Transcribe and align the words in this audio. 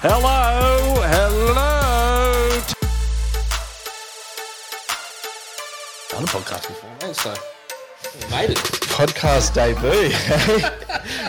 Hello, 0.00 0.94
hello. 0.94 2.60
done 6.08 6.22
a 6.22 6.26
podcast 6.26 6.68
before, 6.68 6.90
mate, 7.02 7.16
so 7.16 7.34
we 8.14 8.30
made 8.30 8.50
it. 8.50 8.58
Podcast 8.58 9.54
debut. 9.54 10.10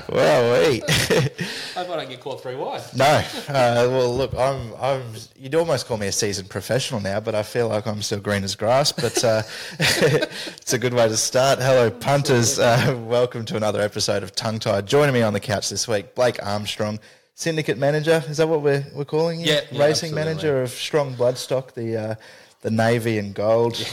wow, 0.15 0.53
we. 0.53 0.83
I 0.83 1.83
hope 1.83 1.89
I 1.89 1.95
don't 1.95 2.09
get 2.09 2.19
caught 2.19 2.43
three 2.43 2.53
wide. 2.53 2.83
no, 2.95 3.05
uh, 3.05 3.87
well, 3.89 4.15
look, 4.15 4.35
I'm. 4.35 4.75
I'm. 4.79 5.01
You'd 5.35 5.55
almost 5.55 5.87
call 5.87 5.97
me 5.97 6.05
a 6.05 6.11
seasoned 6.11 6.51
professional 6.51 7.01
now, 7.01 7.19
but 7.19 7.33
I 7.33 7.41
feel 7.41 7.69
like 7.69 7.87
I'm 7.87 8.03
still 8.03 8.19
green 8.19 8.43
as 8.43 8.53
grass. 8.55 8.91
But 8.91 9.23
uh, 9.23 9.41
it's 9.79 10.73
a 10.73 10.77
good 10.77 10.93
way 10.93 11.07
to 11.07 11.17
start. 11.17 11.57
Hello, 11.57 11.89
punters. 11.89 12.59
Uh, 12.59 12.95
welcome 13.07 13.45
to 13.45 13.57
another 13.57 13.81
episode 13.81 14.21
of 14.21 14.35
Tongue 14.35 14.59
Tied. 14.59 14.85
Joining 14.85 15.15
me 15.15 15.23
on 15.23 15.33
the 15.33 15.39
couch 15.39 15.69
this 15.69 15.87
week, 15.87 16.13
Blake 16.13 16.37
Armstrong, 16.45 16.99
syndicate 17.39 17.77
manager. 17.77 18.21
Is 18.27 18.37
that 18.37 18.47
what 18.47 18.61
we're 18.61 18.85
we're 18.93 19.05
calling 19.05 19.39
you? 19.39 19.47
Yeah, 19.47 19.61
yeah, 19.71 19.83
racing 19.83 20.09
absolutely, 20.09 20.15
manager 20.25 20.61
of 20.61 20.69
Strong 20.69 21.15
Bloodstock, 21.15 21.73
the 21.73 21.97
uh, 21.97 22.15
the 22.61 22.69
navy 22.69 23.17
and 23.17 23.33
gold. 23.33 23.83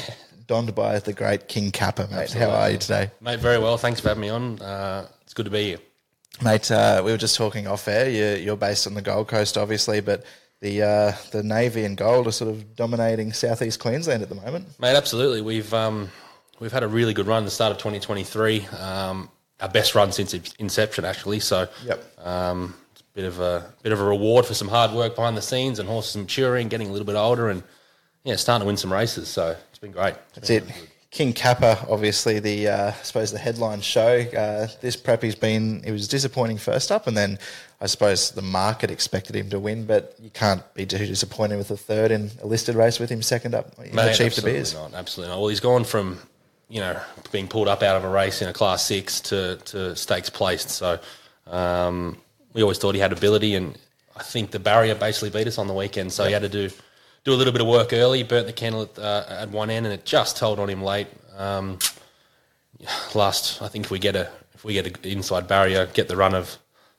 Donned 0.47 0.75
by 0.77 1.01
the 1.01 1.13
great 1.13 1.49
King 1.49 1.73
Kapa, 1.73 2.07
mate. 2.09 2.33
How 2.33 2.51
are 2.51 2.71
you 2.71 2.79
today? 2.79 3.11
Mate, 3.21 3.41
very 3.41 3.59
well. 3.59 3.77
Thanks 3.79 3.99
for 3.99 4.11
having 4.11 4.21
me 4.21 4.29
on. 4.29 4.61
Uh, 4.63 5.09
it's 5.25 5.35
good 5.35 5.47
to 5.47 5.51
be 5.51 5.65
here. 5.65 5.79
Mate, 6.41 6.71
uh, 6.71 7.03
we 7.05 7.11
were 7.11 7.17
just 7.19 7.35
talking 7.35 7.67
off 7.67 7.89
air. 7.89 8.09
You're, 8.09 8.37
you're 8.37 8.57
based 8.57 8.87
on 8.87 8.95
the 8.95 9.03
Gold 9.03 9.27
Coast, 9.27 9.59
obviously, 9.59 10.01
but 10.01 10.25
the 10.61 10.83
uh, 10.83 11.13
the 11.33 11.43
navy 11.43 11.85
and 11.85 11.97
gold 11.97 12.29
are 12.29 12.33
sort 12.33 12.51
of 12.51 12.77
dominating 12.77 13.33
southeast 13.33 13.81
Queensland 13.81 14.23
at 14.23 14.29
the 14.29 14.37
moment. 14.37 14.69
Mate, 14.79 14.95
absolutely. 14.95 15.41
We've 15.41 15.73
um, 15.75 16.11
we've 16.61 16.73
had 16.73 16.85
a 16.85 16.89
really 16.89 17.13
good 17.15 17.27
run 17.27 17.43
at 17.43 17.47
the 17.47 17.51
start 17.51 17.73
of 17.73 17.79
2023. 17.79 18.67
Um, 18.81 19.29
our 19.61 19.69
best 19.69 19.95
run 19.97 20.13
since 20.13 20.33
inception, 20.59 21.05
actually. 21.05 21.41
So, 21.41 21.67
Yep. 21.87 22.19
um, 22.25 22.75
bit 23.17 23.25
of 23.25 23.41
a 23.41 23.73
bit 23.83 23.93
of 23.93 24.01
a 24.01 24.05
reward 24.05 24.45
for 24.45 24.55
some 24.55 24.69
hard 24.69 24.93
work 24.93 25.17
behind 25.17 25.37
the 25.37 25.43
scenes 25.43 25.79
and 25.79 25.89
horses 25.89 26.17
maturing, 26.17 26.69
getting 26.69 26.89
a 26.89 26.93
little 26.93 27.07
bit 27.07 27.17
older, 27.17 27.49
and 27.49 27.63
yeah, 28.23 28.37
starting 28.37 28.61
to 28.61 28.67
win 28.67 28.77
some 28.77 28.93
races. 28.93 29.27
So 29.27 29.57
it's 29.71 29.79
been 29.79 29.91
great. 29.91 30.15
It's 30.37 30.49
That's 30.49 30.51
it. 30.51 30.65
King 31.11 31.33
Kapa, 31.33 31.87
obviously 31.89 32.41
the 32.41 32.69
uh, 32.69 32.89
I 32.89 33.03
suppose 33.03 33.33
the 33.33 33.39
headline 33.39 33.81
show. 33.81 34.19
Uh, 34.21 34.69
this 34.83 34.97
prep 34.97 35.23
he's 35.23 35.35
been 35.35 35.83
it 35.83 35.93
was 35.93 36.09
disappointing 36.09 36.59
first 36.59 36.93
up, 36.93 37.07
and 37.07 37.17
then 37.17 37.39
I 37.81 37.87
suppose 37.87 38.33
the 38.33 38.43
market 38.43 38.91
expected 38.91 39.35
him 39.35 39.49
to 39.49 39.59
win, 39.59 39.87
but 39.87 40.15
you 40.21 40.29
can't 40.29 40.63
be 40.75 40.85
too 40.85 40.99
disappointed 40.99 41.57
with 41.57 41.71
a 41.71 41.77
third 41.77 42.11
in 42.11 42.31
a 42.43 42.47
listed 42.47 42.75
race 42.75 43.01
with 43.01 43.09
him 43.09 43.23
second 43.23 43.55
up 43.55 43.73
in 43.79 43.97
the 43.97 44.09
Chief 44.09 44.19
De 44.19 44.25
absolutely 44.27 44.53
Beers. 44.53 44.75
not. 44.75 44.93
Absolutely 44.93 45.33
not. 45.33 45.41
Well, 45.41 45.49
he's 45.49 45.61
gone 45.61 45.85
from 45.85 46.19
you 46.69 46.81
know 46.81 47.01
being 47.33 47.49
pulled 47.49 47.69
up 47.69 47.83
out 47.83 47.97
of 47.97 48.05
a 48.05 48.11
race 48.11 48.43
in 48.43 48.49
a 48.49 48.53
class 48.53 48.85
six 48.85 49.23
to, 49.23 49.57
to 49.57 49.97
stakes 49.97 50.29
placed. 50.29 50.69
So 50.69 50.99
um, 51.47 52.19
we 52.57 52.63
always 52.63 52.79
thought 52.79 52.95
he 52.95 53.01
had 53.01 53.13
ability, 53.13 53.55
and 53.55 53.79
I 54.17 54.23
think 54.23 54.51
the 54.51 54.59
barrier 54.59 54.95
basically 54.95 55.29
beat 55.29 55.47
us 55.47 55.59
on 55.59 55.69
the 55.69 55.75
weekend. 55.75 56.11
So 56.11 56.25
he 56.25 56.33
had 56.33 56.43
to 56.43 56.49
do 56.49 56.71
do 57.25 57.33
a 57.33 57.37
little 57.37 57.53
bit 57.53 57.61
of 57.61 57.67
work 57.67 57.93
early, 57.93 58.23
burnt 58.23 58.47
the 58.47 58.53
candle 58.53 58.83
at, 58.83 58.99
uh, 58.99 59.25
at 59.29 59.51
one 59.51 59.69
end, 59.69 59.85
and 59.85 59.93
it 59.93 60.05
just 60.05 60.37
told 60.37 60.59
on 60.59 60.71
him 60.71 60.83
late. 60.83 61.09
Um, 61.37 61.79
last, 63.15 63.61
I 63.61 63.69
think 63.69 63.85
if 63.85 63.91
we 63.91 63.99
get 63.99 64.17
a 64.17 64.31
if 64.55 64.65
we 64.65 64.73
get 64.73 64.87
an 64.87 64.95
inside 65.05 65.47
barrier, 65.47 65.87
get 65.87 66.09
the 66.09 66.17
run 66.17 66.35
of 66.35 66.57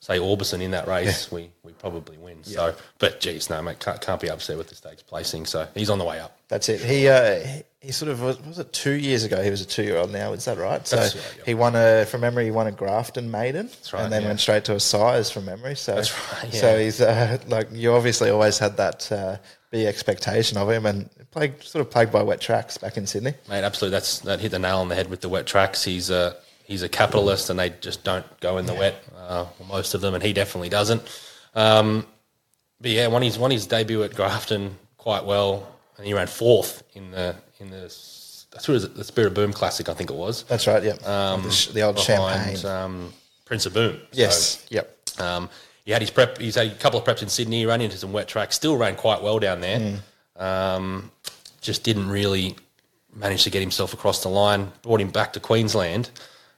say 0.07 0.19
Orbison 0.19 0.61
in 0.61 0.71
that 0.71 0.87
race, 0.87 1.29
we, 1.31 1.51
we 1.63 1.73
probably 1.73 2.17
win. 2.17 2.41
So, 2.43 2.73
but 2.97 3.19
geez, 3.19 3.49
no, 3.49 3.61
mate, 3.61 3.79
can't, 3.79 3.99
can't 3.99 4.21
be 4.21 4.29
upset 4.29 4.57
with 4.57 4.69
the 4.69 4.75
stakes 4.75 5.03
placing. 5.03 5.45
So 5.45 5.67
he's 5.75 5.89
on 5.89 5.99
the 5.99 6.05
way 6.05 6.19
up. 6.19 6.37
That's 6.47 6.69
it. 6.69 6.79
He 6.79 7.09
uh, 7.09 7.45
he- 7.81 7.91
sort 7.91 8.09
of 8.09 8.21
was, 8.21 8.41
was 8.45 8.57
it 8.57 8.71
two 8.71 8.93
years 8.93 9.25
ago. 9.25 9.43
He 9.43 9.49
was 9.49 9.59
a 9.61 9.65
two 9.65 9.83
year 9.83 9.97
old 9.97 10.11
now. 10.11 10.31
Is 10.31 10.45
that 10.45 10.57
right? 10.57 10.87
So 10.87 10.97
right, 10.97 11.15
yeah. 11.15 11.43
he 11.45 11.53
won 11.53 11.75
a 11.75 12.05
from 12.05 12.21
memory. 12.21 12.45
He 12.45 12.51
won 12.51 12.67
a 12.67 12.71
Grafton 12.71 13.29
maiden, 13.29 13.69
right, 13.91 14.03
and 14.03 14.13
then 14.13 14.21
yeah. 14.21 14.29
went 14.29 14.39
straight 14.39 14.63
to 14.65 14.75
a 14.75 14.79
size 14.79 15.29
from 15.29 15.43
memory. 15.43 15.75
So 15.75 15.95
That's 15.95 16.13
right, 16.43 16.53
So 16.53 16.79
he's 16.79 17.01
uh, 17.01 17.37
like 17.47 17.67
you 17.73 17.93
obviously 17.93 18.29
always 18.29 18.57
had 18.59 18.77
that 18.77 19.11
uh, 19.11 19.37
big 19.71 19.87
expectation 19.87 20.57
of 20.57 20.69
him, 20.69 20.85
and 20.85 21.09
plagued, 21.31 21.63
sort 21.63 21.85
of 21.85 21.91
plagued 21.91 22.13
by 22.13 22.23
wet 22.23 22.39
tracks 22.39 22.77
back 22.77 22.95
in 22.95 23.07
Sydney. 23.07 23.33
Mate, 23.49 23.63
absolutely. 23.63 23.97
That's 23.97 24.19
that 24.19 24.39
hit 24.39 24.51
the 24.51 24.59
nail 24.59 24.77
on 24.77 24.87
the 24.87 24.95
head 24.95 25.09
with 25.09 25.19
the 25.19 25.29
wet 25.29 25.47
tracks. 25.47 25.83
He's 25.83 26.09
a 26.09 26.37
he's 26.67 26.83
a 26.83 26.89
capitalist, 26.89 27.49
and 27.49 27.57
they 27.57 27.71
just 27.81 28.03
don't 28.03 28.25
go 28.39 28.57
in 28.57 28.65
the 28.65 28.73
wet. 28.73 29.03
Uh, 29.17 29.45
most 29.67 29.93
of 29.95 30.01
them, 30.01 30.13
and 30.13 30.21
he 30.23 30.33
definitely 30.33 30.69
doesn't. 30.69 31.01
Um, 31.55 32.05
but 32.79 32.91
yeah, 32.91 33.07
won 33.07 33.23
his 33.23 33.39
won 33.39 33.49
his 33.49 33.65
debut 33.65 34.03
at 34.03 34.13
Grafton 34.13 34.77
quite 34.97 35.25
well, 35.25 35.67
and 35.97 36.05
he 36.05 36.13
ran 36.13 36.27
fourth 36.27 36.83
in 36.93 37.09
the 37.11 37.35
in 37.59 37.71
the 37.71 37.81
that's 38.51 38.67
what 38.67 38.75
is 38.75 38.83
it, 38.83 38.95
the 38.95 39.03
Spirit 39.03 39.27
of 39.29 39.33
Boom 39.33 39.53
Classic, 39.53 39.87
I 39.89 39.93
think 39.93 40.09
it 40.09 40.15
was. 40.15 40.43
That's 40.43 40.67
right. 40.67 40.83
Yeah, 40.83 40.93
the, 40.93 41.49
sh- 41.51 41.67
the 41.67 41.81
old 41.81 41.99
champagne. 41.99 42.65
um, 42.65 43.13
Prince 43.45 43.65
of 43.65 43.73
Boom. 43.73 43.99
yes. 44.11 44.65
yep. 44.69 44.97
Um, 45.19 45.49
he 45.85 45.91
had 45.91 46.01
his 46.01 46.11
prep. 46.11 46.37
He's 46.37 46.55
had 46.55 46.67
a 46.67 46.75
couple 46.75 46.99
of 46.99 47.05
preps 47.05 47.21
in 47.23 47.29
Sydney. 47.29 47.59
He 47.59 47.65
ran 47.65 47.81
into 47.81 47.97
some 47.97 48.11
wet 48.11 48.27
tracks. 48.27 48.55
Still 48.55 48.75
ran 48.75 48.95
quite 48.95 49.21
well 49.21 49.39
down 49.39 49.61
there. 49.61 49.99
Um, 50.35 51.11
just 51.61 51.83
didn't 51.83 52.09
really 52.09 52.55
manage 53.15 53.43
to 53.45 53.49
get 53.49 53.61
himself 53.61 53.93
across 53.93 54.21
the 54.21 54.29
line. 54.29 54.71
Brought 54.81 54.99
him 55.01 55.09
back 55.09 55.33
to 55.33 55.39
Queensland, 55.39 56.09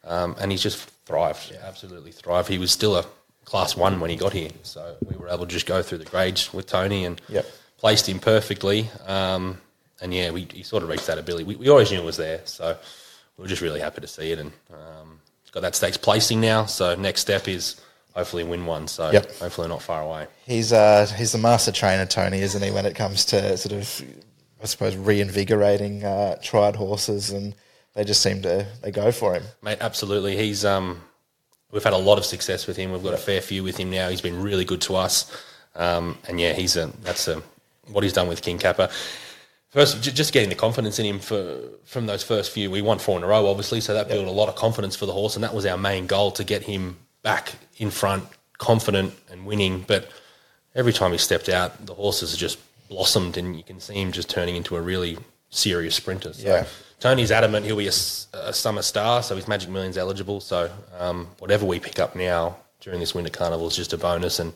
um, 0.03 0.35
and 0.39 0.51
he's 0.51 0.61
just 0.63 0.77
thrived. 1.05 1.53
Absolutely 1.63 2.11
thrived. 2.11 2.47
He 2.49 2.57
was 2.57 2.71
still 2.71 2.95
a 2.95 3.05
class 3.45 3.75
one 3.75 3.99
when 3.99 4.09
he 4.09 4.15
got 4.15 4.33
here, 4.33 4.49
so 4.63 4.95
we 5.05 5.15
were 5.15 5.27
able 5.29 5.45
to 5.45 5.51
just 5.51 5.65
go 5.65 5.81
through 5.81 5.97
the 5.99 6.05
grades 6.05 6.53
with 6.53 6.67
Tony 6.67 7.05
and 7.05 7.19
Yep. 7.29 7.45
placed 7.77 8.07
him 8.07 8.19
perfectly. 8.19 8.89
Um, 9.07 9.59
and 10.01 10.13
yeah, 10.13 10.31
we 10.31 10.47
he 10.53 10.63
sort 10.63 10.83
of 10.83 10.89
reached 10.89 11.07
that 11.07 11.17
ability. 11.17 11.43
We, 11.45 11.55
we 11.55 11.69
always 11.69 11.91
knew 11.91 11.99
it 11.99 12.05
was 12.05 12.17
there, 12.17 12.41
so 12.45 12.77
we 13.37 13.41
were 13.41 13.47
just 13.47 13.61
really 13.61 13.79
happy 13.79 14.01
to 14.01 14.07
see 14.07 14.31
it. 14.31 14.39
And 14.39 14.51
um, 14.71 15.19
he's 15.41 15.51
got 15.51 15.61
that 15.61 15.75
stakes 15.75 15.97
placing 15.97 16.39
now. 16.41 16.65
So 16.65 16.95
next 16.95 17.21
step 17.21 17.47
is 17.47 17.81
hopefully 18.13 18.43
win 18.43 18.65
one. 18.65 18.87
So 18.87 19.11
Yep. 19.11 19.35
hopefully 19.37 19.67
not 19.67 19.81
far 19.81 20.01
away. 20.03 20.27
He's 20.45 20.71
uh 20.71 21.05
he's 21.17 21.31
the 21.31 21.37
master 21.37 21.71
trainer, 21.71 22.05
Tony, 22.05 22.39
isn't 22.41 22.61
he? 22.63 22.71
When 22.71 22.85
it 22.85 22.95
comes 22.95 23.25
to 23.25 23.57
sort 23.57 23.73
of, 23.73 24.01
I 24.61 24.65
suppose, 24.67 24.95
reinvigorating 24.95 26.03
uh, 26.05 26.37
tried 26.41 26.75
horses, 26.75 27.31
and 27.31 27.55
they 27.95 28.03
just 28.03 28.21
seem 28.21 28.41
to 28.43 28.67
they 28.81 28.91
go 28.91 29.11
for 29.11 29.33
him. 29.33 29.43
Mate, 29.61 29.79
absolutely. 29.81 30.37
He's 30.37 30.63
um, 30.65 31.01
we've 31.71 31.83
had 31.83 31.93
a 31.93 31.97
lot 31.97 32.17
of 32.17 32.25
success 32.25 32.67
with 32.67 32.77
him. 32.77 32.91
We've 32.91 33.03
got 33.03 33.13
a 33.13 33.17
fair 33.17 33.41
few 33.41 33.63
with 33.63 33.77
him 33.77 33.89
now. 33.89 34.09
He's 34.09 34.21
been 34.21 34.41
really 34.41 34.65
good 34.65 34.81
to 34.81 34.95
us, 34.95 35.31
um, 35.75 36.17
and 36.27 36.39
yeah, 36.39 36.53
he's 36.53 36.75
a 36.75 36.87
that's 37.03 37.27
a 37.27 37.41
what 37.87 38.03
he's 38.03 38.13
done 38.13 38.27
with 38.27 38.41
King 38.41 38.59
Kapa. 38.59 38.89
First, 39.69 40.01
just 40.01 40.33
getting 40.33 40.49
the 40.49 40.55
confidence 40.55 40.97
in 40.97 41.05
him 41.05 41.19
for 41.19 41.59
from 41.83 42.07
those 42.07 42.23
first 42.23 42.51
few. 42.51 42.71
We 42.71 42.81
won 42.81 42.99
four 42.99 43.17
in 43.17 43.23
a 43.23 43.27
row, 43.27 43.47
obviously, 43.47 43.81
so 43.81 43.93
that 43.93 44.07
built 44.07 44.27
a 44.27 44.31
lot 44.31 44.49
of 44.49 44.55
confidence 44.55 44.95
for 44.95 45.05
the 45.05 45.13
horse, 45.13 45.35
and 45.35 45.43
that 45.43 45.53
was 45.53 45.65
our 45.65 45.77
main 45.77 46.07
goal 46.07 46.31
to 46.31 46.43
get 46.43 46.63
him 46.63 46.97
back 47.21 47.53
in 47.77 47.91
front, 47.91 48.23
confident 48.57 49.13
and 49.29 49.45
winning. 49.45 49.85
But 49.87 50.09
every 50.73 50.93
time 50.93 51.11
he 51.11 51.17
stepped 51.17 51.49
out, 51.49 51.85
the 51.85 51.93
horses 51.93 52.35
just 52.35 52.57
blossomed, 52.89 53.37
and 53.37 53.55
you 53.55 53.63
can 53.63 53.79
see 53.79 53.95
him 53.95 54.11
just 54.11 54.29
turning 54.29 54.55
into 54.55 54.75
a 54.75 54.81
really 54.81 55.17
serious 55.49 55.95
sprinter. 55.95 56.33
So 56.33 56.47
Yeah. 56.47 56.65
Tony's 56.99 57.31
adamant 57.31 57.65
he'll 57.65 57.77
be 57.77 57.87
a 57.87 57.91
summer 58.53 58.81
star, 58.81 59.23
so 59.23 59.35
he's 59.35 59.47
Magic 59.47 59.69
Millions 59.69 59.97
eligible. 59.97 60.41
So 60.41 60.69
um, 60.97 61.27
whatever 61.39 61.65
we 61.65 61.79
pick 61.79 61.97
up 61.97 62.15
now 62.15 62.57
during 62.81 62.99
this 62.99 63.15
winter 63.15 63.29
carnival 63.29 63.67
is 63.67 63.75
just 63.75 63.93
a 63.93 63.97
bonus, 63.97 64.39
and 64.39 64.53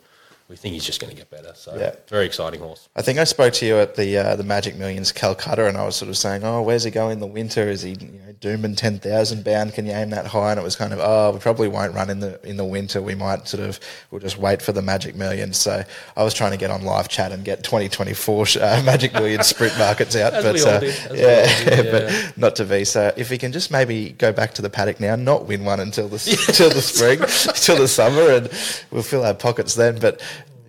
we 0.54 0.58
think 0.58 0.74
he's 0.76 0.86
just 0.86 1.02
going 1.02 1.10
to 1.10 1.18
get 1.18 1.32
better. 1.32 1.52
So 1.56 1.76
Yeah. 1.76 1.96
very 2.08 2.28
exciting 2.28 2.60
horse. 2.60 2.88
I 2.96 3.02
think 3.02 3.18
I 3.18 3.24
spoke 3.24 3.54
to 3.54 3.66
you 3.66 3.78
at 3.80 3.96
the 3.96 4.16
uh, 4.20 4.36
the 4.36 4.44
Magic 4.44 4.76
Millions 4.76 5.12
Calcutta, 5.12 5.66
and 5.66 5.76
I 5.76 5.84
was 5.84 5.96
sort 5.96 6.10
of 6.10 6.16
saying, 6.18 6.44
"Oh, 6.44 6.62
where's 6.62 6.84
he 6.84 6.92
going 6.92 7.14
in 7.14 7.20
the 7.20 7.26
winter? 7.26 7.68
Is 7.68 7.82
he 7.82 7.94
you 8.00 8.20
know, 8.24 8.34
Doomben 8.40 8.78
ten 8.78 9.00
thousand 9.00 9.44
bound? 9.44 9.74
Can 9.74 9.88
you 9.88 9.94
aim 9.94 10.12
that 10.12 10.28
high?" 10.28 10.52
And 10.52 10.60
it 10.60 10.64
was 10.64 10.76
kind 10.76 10.94
of, 10.94 11.00
"Oh, 11.02 11.32
we 11.34 11.40
probably 11.40 11.68
won't 11.68 11.96
run 11.96 12.12
in 12.12 12.20
the 12.20 12.40
in 12.48 12.58
the 12.58 12.66
winter. 12.66 13.02
We 13.02 13.16
might 13.16 13.48
sort 13.48 13.64
of 13.64 13.80
we'll 14.12 14.22
just 14.22 14.38
wait 14.38 14.62
for 14.62 14.74
the 14.74 14.84
Magic 14.84 15.16
Millions." 15.16 15.58
So 15.58 15.84
I 16.16 16.24
was 16.24 16.36
trying 16.36 16.52
to 16.52 16.58
get 16.58 16.70
on 16.70 16.84
live 16.84 17.10
chat 17.10 17.32
and 17.32 17.44
get 17.44 17.64
twenty 17.64 17.90
twenty 17.90 18.14
four 18.14 18.46
uh, 18.62 18.84
Magic 18.86 19.12
Millions 19.14 19.48
sprint 19.48 19.76
markets 19.80 20.16
out, 20.16 20.34
but 20.34 20.62
uh, 20.64 20.80
we 20.84 20.88
yeah, 21.20 21.50
yeah. 21.66 21.82
but 21.92 22.38
not 22.38 22.56
to 22.58 22.66
be. 22.66 22.86
So 22.86 23.12
if 23.18 23.32
he 23.32 23.40
can 23.40 23.52
just 23.54 23.72
maybe 23.72 24.12
go 24.12 24.32
back 24.32 24.54
to 24.54 24.62
the 24.62 24.70
paddock 24.70 25.00
now, 25.00 25.16
not 25.16 25.48
win 25.48 25.66
one 25.66 25.80
until 25.80 26.08
the 26.10 26.18
until 26.48 26.70
the 26.70 26.82
spring, 26.84 27.18
till 27.56 27.78
the 27.78 27.88
summer, 27.88 28.30
and 28.34 28.52
we'll 28.92 29.02
fill 29.02 29.26
our 29.26 29.34
pockets 29.34 29.74
then. 29.74 29.98
But 30.00 30.22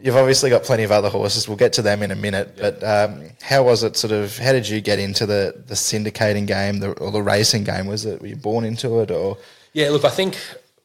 you've 0.04 0.16
obviously 0.16 0.50
got 0.50 0.62
plenty 0.62 0.82
of 0.82 0.92
other 0.92 1.08
horses. 1.08 1.48
We'll 1.48 1.56
get 1.56 1.72
to 1.74 1.82
them 1.82 2.02
in 2.02 2.10
a 2.10 2.14
minute. 2.14 2.56
But 2.58 2.84
um, 2.84 3.30
how 3.42 3.62
was 3.64 3.82
it? 3.82 3.96
Sort 3.96 4.12
of, 4.12 4.36
how 4.36 4.52
did 4.52 4.68
you 4.68 4.80
get 4.82 4.98
into 4.98 5.24
the 5.26 5.64
the 5.66 5.74
syndicating 5.74 6.46
game 6.46 6.78
the, 6.78 6.92
or 7.00 7.10
the 7.10 7.22
racing 7.22 7.64
game? 7.64 7.86
Was 7.86 8.04
it 8.04 8.20
were 8.20 8.28
you 8.28 8.36
born 8.36 8.64
into 8.64 9.00
it 9.00 9.10
or? 9.10 9.38
Yeah, 9.72 9.88
look, 9.90 10.04
I 10.04 10.10
think 10.10 10.38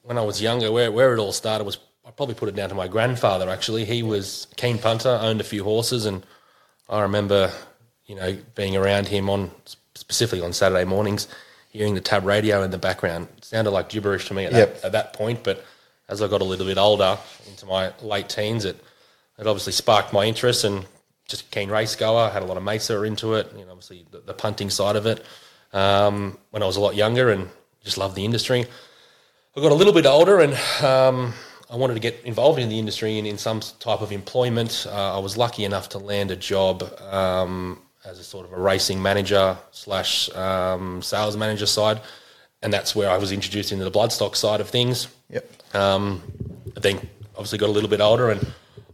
when 0.03 0.17
I 0.17 0.21
was 0.21 0.41
younger, 0.41 0.71
where 0.71 0.91
where 0.91 1.13
it 1.13 1.19
all 1.19 1.33
started 1.33 1.65
was 1.65 1.77
I 2.07 2.11
probably 2.11 2.35
put 2.35 2.49
it 2.49 2.55
down 2.55 2.69
to 2.69 2.75
my 2.75 2.87
grandfather. 2.87 3.49
Actually, 3.49 3.85
he 3.85 4.01
was 4.01 4.47
a 4.53 4.55
keen 4.55 4.79
punter, 4.79 5.19
owned 5.21 5.41
a 5.41 5.43
few 5.43 5.63
horses, 5.63 6.05
and 6.05 6.25
I 6.89 7.01
remember, 7.01 7.51
you 8.07 8.15
know, 8.15 8.35
being 8.55 8.75
around 8.75 9.07
him 9.07 9.29
on 9.29 9.51
specifically 9.93 10.41
on 10.43 10.53
Saturday 10.53 10.85
mornings, 10.85 11.27
hearing 11.69 11.93
the 11.93 12.01
tab 12.01 12.25
radio 12.25 12.63
in 12.63 12.71
the 12.71 12.77
background. 12.79 13.27
It 13.37 13.45
sounded 13.45 13.71
like 13.71 13.89
gibberish 13.89 14.27
to 14.29 14.33
me 14.33 14.45
at, 14.45 14.53
Yep. 14.53 14.75
that, 14.75 14.85
at 14.85 14.91
that 14.93 15.13
point, 15.13 15.43
but 15.43 15.63
as 16.07 16.21
I 16.21 16.27
got 16.27 16.41
a 16.41 16.45
little 16.45 16.65
bit 16.65 16.77
older, 16.79 17.17
into 17.47 17.65
my 17.67 17.93
late 18.01 18.29
teens, 18.29 18.65
it 18.65 18.81
it 19.39 19.47
obviously 19.47 19.73
sparked 19.73 20.13
my 20.13 20.25
interest 20.25 20.63
and 20.63 20.85
just 21.27 21.43
a 21.43 21.45
keen 21.45 21.69
race 21.69 21.95
goer. 21.95 22.29
I 22.29 22.29
had 22.29 22.43
a 22.43 22.45
lot 22.45 22.57
of 22.57 22.63
mates 22.63 22.87
that 22.87 22.97
were 22.97 23.05
into 23.05 23.35
it. 23.35 23.51
You 23.55 23.65
know, 23.65 23.71
obviously 23.71 24.05
the, 24.11 24.19
the 24.19 24.33
punting 24.33 24.69
side 24.69 24.95
of 24.95 25.05
it. 25.05 25.23
Um, 25.71 26.37
when 26.49 26.63
I 26.63 26.65
was 26.65 26.77
a 26.77 26.81
lot 26.81 26.95
younger 26.95 27.31
and 27.31 27.47
just 27.83 27.97
loved 27.97 28.15
the 28.15 28.25
industry. 28.25 28.65
I 29.55 29.61
got 29.61 29.71
a 29.71 29.75
little 29.75 29.93
bit 29.93 30.05
older 30.05 30.39
and 30.39 30.53
um, 30.83 31.33
I 31.69 31.75
wanted 31.75 31.93
to 31.93 31.99
get 31.99 32.21
involved 32.23 32.59
in 32.59 32.69
the 32.69 32.79
industry 32.79 33.17
and 33.17 33.27
in 33.27 33.37
some 33.37 33.61
type 33.79 34.01
of 34.01 34.11
employment. 34.11 34.87
Uh, 34.89 35.15
I 35.15 35.19
was 35.19 35.37
lucky 35.37 35.65
enough 35.65 35.89
to 35.89 35.99
land 35.99 36.31
a 36.31 36.35
job 36.35 36.83
um, 37.11 37.79
as 38.05 38.19
a 38.19 38.23
sort 38.23 38.45
of 38.45 38.53
a 38.53 38.59
racing 38.59 39.01
manager 39.01 39.57
slash 39.71 40.33
um, 40.35 41.01
sales 41.01 41.37
manager 41.37 41.65
side, 41.65 42.01
and 42.63 42.73
that's 42.73 42.95
where 42.95 43.09
I 43.09 43.17
was 43.17 43.31
introduced 43.31 43.71
into 43.71 43.83
the 43.83 43.91
bloodstock 43.91 44.35
side 44.35 44.61
of 44.61 44.69
things. 44.69 45.07
Yep. 45.29 45.75
Um, 45.75 46.23
I 46.75 46.79
then 46.79 47.07
obviously 47.35 47.59
got 47.59 47.69
a 47.69 47.71
little 47.71 47.89
bit 47.89 48.01
older 48.01 48.31
and 48.31 48.45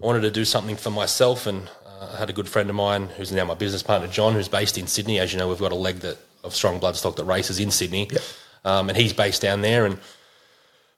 wanted 0.06 0.22
to 0.22 0.32
do 0.32 0.46
something 0.46 0.76
for 0.76 0.92
myself. 0.92 1.48
And 1.48 1.68
uh, 1.86 2.12
I 2.14 2.18
had 2.18 2.30
a 2.30 2.34
good 2.34 2.48
friend 2.48 2.70
of 2.70 2.76
mine 2.76 3.08
who's 3.18 3.32
now 3.32 3.44
my 3.44 3.56
business 3.56 3.82
partner, 3.82 4.08
John, 4.08 4.34
who's 4.34 4.48
based 4.48 4.78
in 4.78 4.86
Sydney. 4.88 5.20
As 5.20 5.34
you 5.34 5.40
know, 5.40 5.50
we've 5.50 5.60
got 5.60 5.72
a 5.72 5.76
leg 5.76 5.98
that 5.98 6.18
of 6.44 6.54
strong 6.54 6.80
bloodstock 6.80 7.16
that 7.16 7.26
races 7.26 7.60
in 7.60 7.72
Sydney, 7.72 8.08
um, 8.64 8.88
and 8.88 8.98
he's 8.98 9.14
based 9.14 9.42
down 9.42 9.62
there. 9.62 9.86
And 9.86 9.98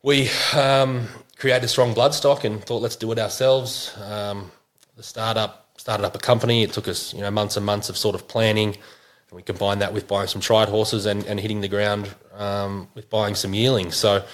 we 0.03 0.29
um, 0.53 1.07
created 1.37 1.69
strong 1.69 1.95
bloodstock 1.95 2.43
and 2.43 2.61
thought, 2.63 2.81
let's 2.81 2.97
do 2.97 3.11
it 3.13 3.17
ourselves. 3.17 3.97
Um, 4.01 4.51
the 4.97 5.03
startup 5.03 5.69
started 5.77 6.05
up 6.05 6.15
a 6.15 6.19
company. 6.19 6.63
It 6.63 6.73
took 6.73 6.89
us, 6.89 7.13
you 7.13 7.21
know, 7.21 7.31
months 7.31 7.55
and 7.55 7.65
months 7.65 7.87
of 7.89 7.95
sort 7.95 8.13
of 8.13 8.27
planning. 8.27 8.69
And 8.69 9.35
we 9.35 9.41
combined 9.41 9.81
that 9.81 9.93
with 9.93 10.07
buying 10.07 10.27
some 10.27 10.41
tried 10.41 10.67
horses 10.67 11.05
and, 11.05 11.25
and 11.25 11.39
hitting 11.39 11.61
the 11.61 11.69
ground 11.69 12.13
um, 12.35 12.89
with 12.93 13.09
buying 13.09 13.35
some 13.35 13.53
yearlings. 13.53 13.95
So 13.95 14.25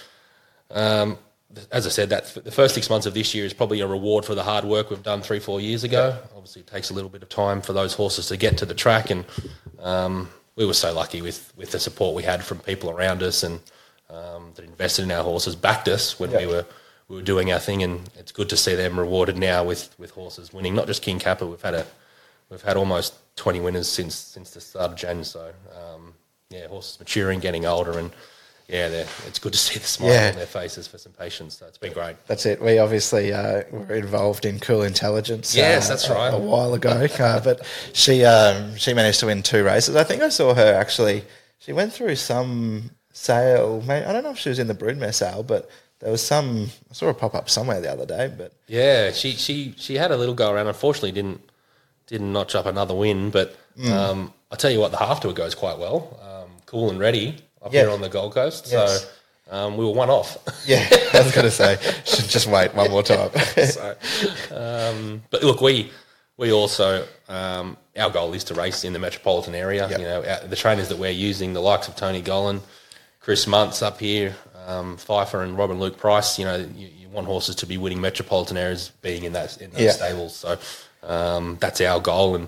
um, 0.71 1.17
as 1.71 1.85
I 1.85 1.89
said, 1.89 2.09
that 2.09 2.25
the 2.43 2.51
first 2.51 2.75
six 2.75 2.89
months 2.89 3.05
of 3.05 3.13
this 3.13 3.33
year 3.35 3.45
is 3.45 3.53
probably 3.53 3.81
a 3.81 3.87
reward 3.87 4.25
for 4.25 4.35
the 4.35 4.43
hard 4.43 4.65
work 4.65 4.89
we've 4.89 5.03
done 5.03 5.21
three, 5.21 5.39
four 5.39 5.61
years 5.61 5.83
ago. 5.83 6.17
Obviously, 6.35 6.61
it 6.61 6.67
takes 6.67 6.89
a 6.89 6.93
little 6.93 7.09
bit 7.09 7.21
of 7.23 7.29
time 7.29 7.61
for 7.61 7.73
those 7.73 7.93
horses 7.93 8.27
to 8.27 8.37
get 8.37 8.57
to 8.59 8.65
the 8.65 8.73
track, 8.73 9.09
and 9.09 9.25
um, 9.79 10.29
we 10.55 10.65
were 10.65 10.73
so 10.73 10.93
lucky 10.93 11.21
with 11.21 11.53
with 11.55 11.71
the 11.71 11.79
support 11.79 12.15
we 12.15 12.23
had 12.23 12.43
from 12.43 12.59
people 12.59 12.89
around 12.89 13.23
us 13.23 13.43
and 13.43 13.59
um, 14.09 14.51
that 14.55 14.65
invested 14.65 15.03
in 15.03 15.11
our 15.11 15.23
horses, 15.23 15.55
backed 15.55 15.87
us 15.87 16.19
when 16.19 16.31
we 16.31 16.45
were 16.45 16.65
we 17.07 17.15
were 17.15 17.21
doing 17.21 17.51
our 17.51 17.59
thing, 17.59 17.83
and 17.83 18.09
it's 18.17 18.31
good 18.31 18.49
to 18.49 18.57
see 18.57 18.75
them 18.75 18.99
rewarded 18.99 19.37
now 19.37 19.63
with 19.63 19.93
with 19.99 20.11
horses 20.11 20.53
winning. 20.53 20.75
Not 20.75 20.87
just 20.87 21.01
King 21.01 21.19
Kapa, 21.19 21.45
we've 21.45 21.61
had 21.61 21.73
a 21.73 21.85
we've 22.49 22.61
had 22.61 22.77
almost 22.77 23.15
twenty 23.35 23.59
winners 23.59 23.87
since 23.87 24.15
since 24.15 24.51
the 24.51 24.61
start 24.61 24.91
of 24.91 24.97
Jan. 24.97 25.23
So 25.23 25.51
um, 25.75 26.13
yeah, 26.49 26.67
horses 26.67 26.99
maturing, 26.99 27.39
getting 27.39 27.65
older, 27.65 27.97
and 27.97 28.11
yeah, 28.73 29.05
it's 29.27 29.39
good 29.39 29.53
to 29.53 29.59
see 29.59 29.77
the 29.79 29.85
smile 29.85 30.11
Yeah. 30.11 30.29
on 30.31 30.35
their 30.35 30.45
faces 30.47 30.87
for 30.87 30.97
some 30.97 31.11
patience. 31.13 31.57
So 31.57 31.67
it's 31.67 31.77
been 31.77 31.93
great. 31.93 32.15
That's 32.27 32.45
it. 32.45 32.61
We 32.61 32.79
obviously 32.79 33.31
uh, 33.31 33.63
were 33.71 33.93
involved 33.95 34.45
in 34.45 34.59
Cool 34.59 34.81
Intelligence. 34.81 35.55
Yes, 35.55 35.85
uh, 35.85 35.89
that's 35.93 36.09
a- 36.09 36.13
right. 36.13 36.33
A, 36.33 36.37
while 36.37 36.73
ago, 36.73 37.07
uh, 37.19 37.39
but 37.41 37.65
she 37.93 38.25
um, 38.25 38.75
she 38.75 38.93
managed 38.93 39.19
to 39.21 39.27
win 39.27 39.43
two 39.43 39.63
races. 39.63 39.95
I 39.95 40.03
think 40.03 40.21
I 40.23 40.29
saw 40.29 40.53
her 40.53 40.73
actually. 40.73 41.23
She 41.59 41.71
went 41.71 41.93
through 41.93 42.15
some 42.15 42.89
sale. 43.13 43.81
I 43.87 44.11
don't 44.11 44.23
know 44.23 44.31
if 44.31 44.39
she 44.39 44.49
was 44.49 44.59
in 44.59 44.67
the 44.67 44.75
Broodmare 44.75 45.13
sale, 45.13 45.43
but 45.43 45.69
there 45.99 46.11
was 46.11 46.21
some. 46.25 46.69
I 46.89 46.93
saw 46.93 47.05
her 47.05 47.13
pop 47.13 47.35
up 47.35 47.49
somewhere 47.49 47.79
the 47.79 47.91
other 47.91 48.05
day. 48.05 48.33
But 48.35 48.51
Yeah, 48.67 49.11
she 49.11 49.31
she 49.33 49.73
she 49.77 49.95
had 49.95 50.11
a 50.11 50.17
little 50.17 50.35
go 50.35 50.51
around. 50.51 50.67
Unfortunately, 50.67 51.11
didn't 51.11 51.41
didn't 52.07 52.33
notch 52.33 52.55
up 52.55 52.65
another 52.65 52.95
win. 52.95 53.29
But 53.29 53.55
Mm. 53.79 53.89
um, 53.91 54.33
I 54.51 54.55
tell 54.55 54.69
you 54.69 54.79
what, 54.79 54.91
the 54.91 54.97
half 54.97 55.19
to 55.21 55.29
it 55.29 55.35
goes 55.35 55.55
quite 55.55 55.79
well. 55.79 56.19
Um, 56.21 56.49
cool 56.67 56.89
and 56.91 56.99
ready 56.99 57.37
up 57.63 57.71
here 57.71 57.89
on 57.89 58.01
the 58.01 58.09
Gold 58.09 58.33
Coast. 58.33 58.69
Yes. 58.71 59.03
So 59.03 59.09
um, 59.51 59.77
we 59.77 59.85
were 59.85 59.91
one 59.91 60.09
off. 60.09 60.37
yeah, 60.65 60.87
I 61.13 61.21
was 61.21 61.33
going 61.33 61.45
to 61.45 61.51
say, 61.51 61.77
should 62.05 62.29
just 62.29 62.47
wait 62.47 62.73
one 62.73 62.89
more 62.91 63.03
time. 63.03 63.29
so, 63.65 63.95
um, 64.51 65.23
but 65.29 65.43
look, 65.43 65.61
we 65.61 65.91
we 66.37 66.51
also 66.51 67.05
um, 67.27 67.77
our 67.95 68.09
goal 68.09 68.33
is 68.33 68.43
to 68.45 68.53
race 68.53 68.83
in 68.83 68.93
the 68.93 68.99
metropolitan 68.99 69.55
area. 69.55 69.87
Yep. 69.89 69.99
You 69.99 70.05
know, 70.05 70.23
our, 70.23 70.47
the 70.47 70.55
trainers 70.55 70.89
that 70.89 70.97
we're 70.97 71.11
using, 71.11 71.53
the 71.53 71.61
likes 71.61 71.87
of 71.87 71.95
Tony 71.95 72.21
Gollan, 72.21 72.61
Chris 73.19 73.45
Munce 73.45 73.83
up 73.83 73.99
here, 73.99 74.35
um, 74.65 74.97
Pfieffer 74.97 75.43
and 75.43 75.57
Robin 75.57 75.79
Luke 75.79 75.97
Price. 75.97 76.39
You 76.39 76.45
know, 76.45 76.57
you, 76.75 76.87
you 76.87 77.09
want 77.09 77.27
horses 77.27 77.55
to 77.57 77.65
be 77.65 77.77
winning 77.77 78.01
metropolitan 78.01 78.57
areas, 78.57 78.91
being 79.01 79.23
in 79.23 79.33
that 79.33 79.61
in 79.61 79.71
those 79.71 79.95
stables. 79.95 80.35
So 80.35 80.57
um, 81.03 81.57
that's 81.59 81.81
our 81.81 81.99
goal, 81.99 82.35
and 82.35 82.47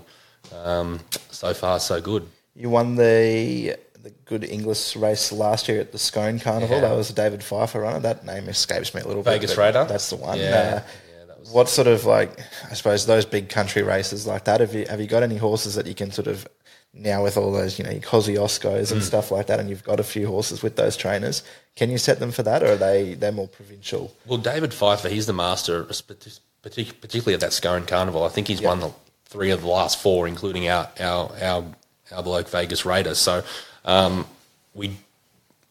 um, 0.52 1.00
so 1.30 1.54
far 1.54 1.78
so 1.78 2.00
good. 2.00 2.26
You 2.54 2.70
won 2.70 2.96
the 2.96 3.76
the 4.06 4.12
good 4.24 4.44
Inglis 4.44 4.94
race 4.94 5.32
last 5.32 5.66
year 5.68 5.80
at 5.80 5.90
the 5.90 5.98
Scone 5.98 6.38
Carnival. 6.38 6.76
Yeah. 6.76 6.82
That 6.88 6.96
was 6.96 7.10
a 7.10 7.12
David 7.12 7.40
Pfieffer 7.42 7.80
runner. 7.80 7.98
That 7.98 8.24
name 8.24 8.48
escapes 8.48 8.94
me 8.94 9.00
a 9.00 9.06
little 9.06 9.22
Vegas 9.24 9.50
bit. 9.50 9.56
but 9.56 9.62
Raider? 9.62 9.84
That's 9.88 10.10
the 10.10 10.16
one. 10.16 10.38
Yeah. 10.38 10.44
Uh, 10.44 10.80
Yeah, 11.18 11.24
that 11.26 11.40
was- 11.40 11.50
what 11.50 11.68
sort 11.68 11.88
of 11.88 12.04
like 12.04 12.38
I 12.70 12.74
suppose 12.74 13.06
those 13.06 13.24
big 13.24 13.48
country 13.48 13.82
races 13.82 14.24
like 14.26 14.44
that? 14.44 14.60
Have 14.60 14.74
you 14.74 14.86
have 14.88 15.00
you 15.00 15.08
got 15.08 15.22
any 15.24 15.36
horses 15.36 15.74
that 15.74 15.86
you 15.88 15.94
can 15.94 16.12
sort 16.12 16.28
of 16.28 16.46
now 16.94 17.24
with 17.24 17.36
all 17.36 17.50
those 17.52 17.78
you 17.80 17.84
know 17.84 17.90
Kosciuszkos 17.94 18.88
Mm. 18.88 18.92
and 18.92 19.02
stuff 19.02 19.30
like 19.32 19.46
that, 19.48 19.58
and 19.58 19.68
you've 19.68 19.82
got 19.84 19.98
a 19.98 20.04
few 20.04 20.28
horses 20.28 20.62
with 20.62 20.76
those 20.76 20.96
trainers? 20.96 21.42
Can 21.74 21.90
you 21.90 21.98
set 21.98 22.20
them 22.20 22.30
for 22.30 22.44
that, 22.44 22.62
or 22.62 22.72
are 22.72 22.76
they 22.76 23.14
they're 23.14 23.32
more 23.32 23.48
provincial? 23.48 24.14
Well, 24.24 24.38
David 24.38 24.72
Pfieffer, 24.72 25.08
he's 25.08 25.26
the 25.26 25.32
master, 25.32 25.84
partic- 25.84 26.38
partic- 26.62 27.00
particularly 27.00 27.34
at 27.34 27.40
that 27.40 27.52
Scone 27.52 27.86
Carnival. 27.86 28.22
I 28.24 28.28
think 28.28 28.46
he's 28.46 28.62
won 28.62 28.78
the 28.80 28.92
three 29.24 29.50
of 29.50 29.62
the 29.62 29.66
last 29.68 29.98
four, 29.98 30.28
including 30.28 30.68
our 30.68 30.88
our 31.00 31.32
our, 31.42 31.64
our 32.12 32.22
bloke 32.22 32.48
Vegas 32.48 32.84
Raiders. 32.86 33.18
So 33.18 33.42
um, 33.86 34.26
we 34.74 34.96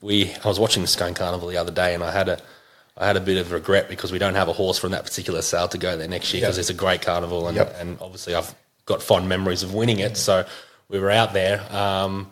we 0.01 0.33
I 0.43 0.47
was 0.47 0.59
watching 0.59 0.81
the 0.81 0.87
Scone 0.87 1.13
Carnival 1.13 1.47
the 1.47 1.57
other 1.57 1.71
day, 1.71 1.93
and 1.93 2.03
I 2.03 2.11
had 2.11 2.29
a 2.29 2.39
I 2.97 3.05
had 3.05 3.17
a 3.17 3.21
bit 3.21 3.37
of 3.37 3.51
regret 3.51 3.89
because 3.89 4.11
we 4.11 4.19
don't 4.19 4.35
have 4.35 4.47
a 4.47 4.53
horse 4.53 4.77
from 4.77 4.91
that 4.91 5.03
particular 5.03 5.41
sale 5.41 5.67
to 5.67 5.77
go 5.77 5.97
there 5.97 6.07
next 6.07 6.33
year 6.33 6.41
because 6.41 6.55
Yep. 6.57 6.61
it's 6.61 6.69
a 6.69 6.73
great 6.73 7.01
carnival, 7.01 7.47
and, 7.47 7.57
Yep. 7.57 7.75
and 7.79 7.97
obviously 8.01 8.33
I've 8.35 8.55
got 8.85 9.01
fond 9.03 9.27
memories 9.27 9.63
of 9.63 9.73
winning 9.73 9.99
it. 9.99 10.15
So 10.15 10.45
we 10.89 10.99
were 10.99 11.11
out 11.11 11.33
there. 11.33 11.61
Um, 11.75 12.31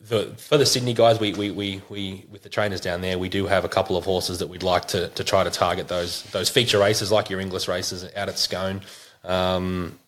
the, 0.00 0.26
for 0.36 0.56
the 0.58 0.66
Sydney 0.66 0.92
guys, 0.92 1.18
we, 1.18 1.32
we, 1.32 1.50
we, 1.50 1.82
we 1.88 2.24
with 2.30 2.42
the 2.44 2.48
trainers 2.48 2.80
down 2.80 3.00
there, 3.00 3.18
we 3.18 3.28
do 3.28 3.46
have 3.46 3.64
a 3.64 3.68
couple 3.68 3.96
of 3.96 4.04
horses 4.04 4.38
that 4.38 4.46
we'd 4.46 4.62
like 4.62 4.86
to, 4.88 5.08
to 5.08 5.24
try 5.24 5.42
to 5.42 5.50
target 5.50 5.88
those 5.88 6.22
those 6.24 6.48
feature 6.48 6.78
races 6.78 7.10
like 7.10 7.28
your 7.28 7.40
Inglis 7.40 7.66
races 7.66 8.04
out 8.14 8.28
at 8.28 8.38
Scone. 8.38 8.82
Um, 9.24 9.98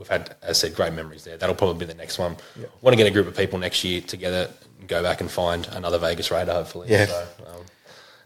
we've 0.00 0.08
had, 0.08 0.34
as 0.42 0.48
I 0.64 0.66
said, 0.68 0.74
great 0.74 0.92
memories 0.94 1.22
there. 1.24 1.36
That'll 1.36 1.54
probably 1.54 1.78
be 1.78 1.84
the 1.92 1.94
next 1.98 2.18
one. 2.18 2.36
Want 2.80 2.92
to 2.94 2.96
get 2.96 3.06
a 3.06 3.10
group 3.12 3.28
of 3.28 3.36
people 3.36 3.58
next 3.58 3.84
year 3.84 4.00
together, 4.00 4.50
and 4.80 4.88
go 4.88 5.02
back 5.02 5.20
and 5.20 5.30
find 5.30 5.68
another 5.72 5.98
Vegas 5.98 6.30
Raider, 6.30 6.52
hopefully. 6.52 6.88
Yeah. 6.90 7.06
So, 7.06 7.26
um, 7.46 7.62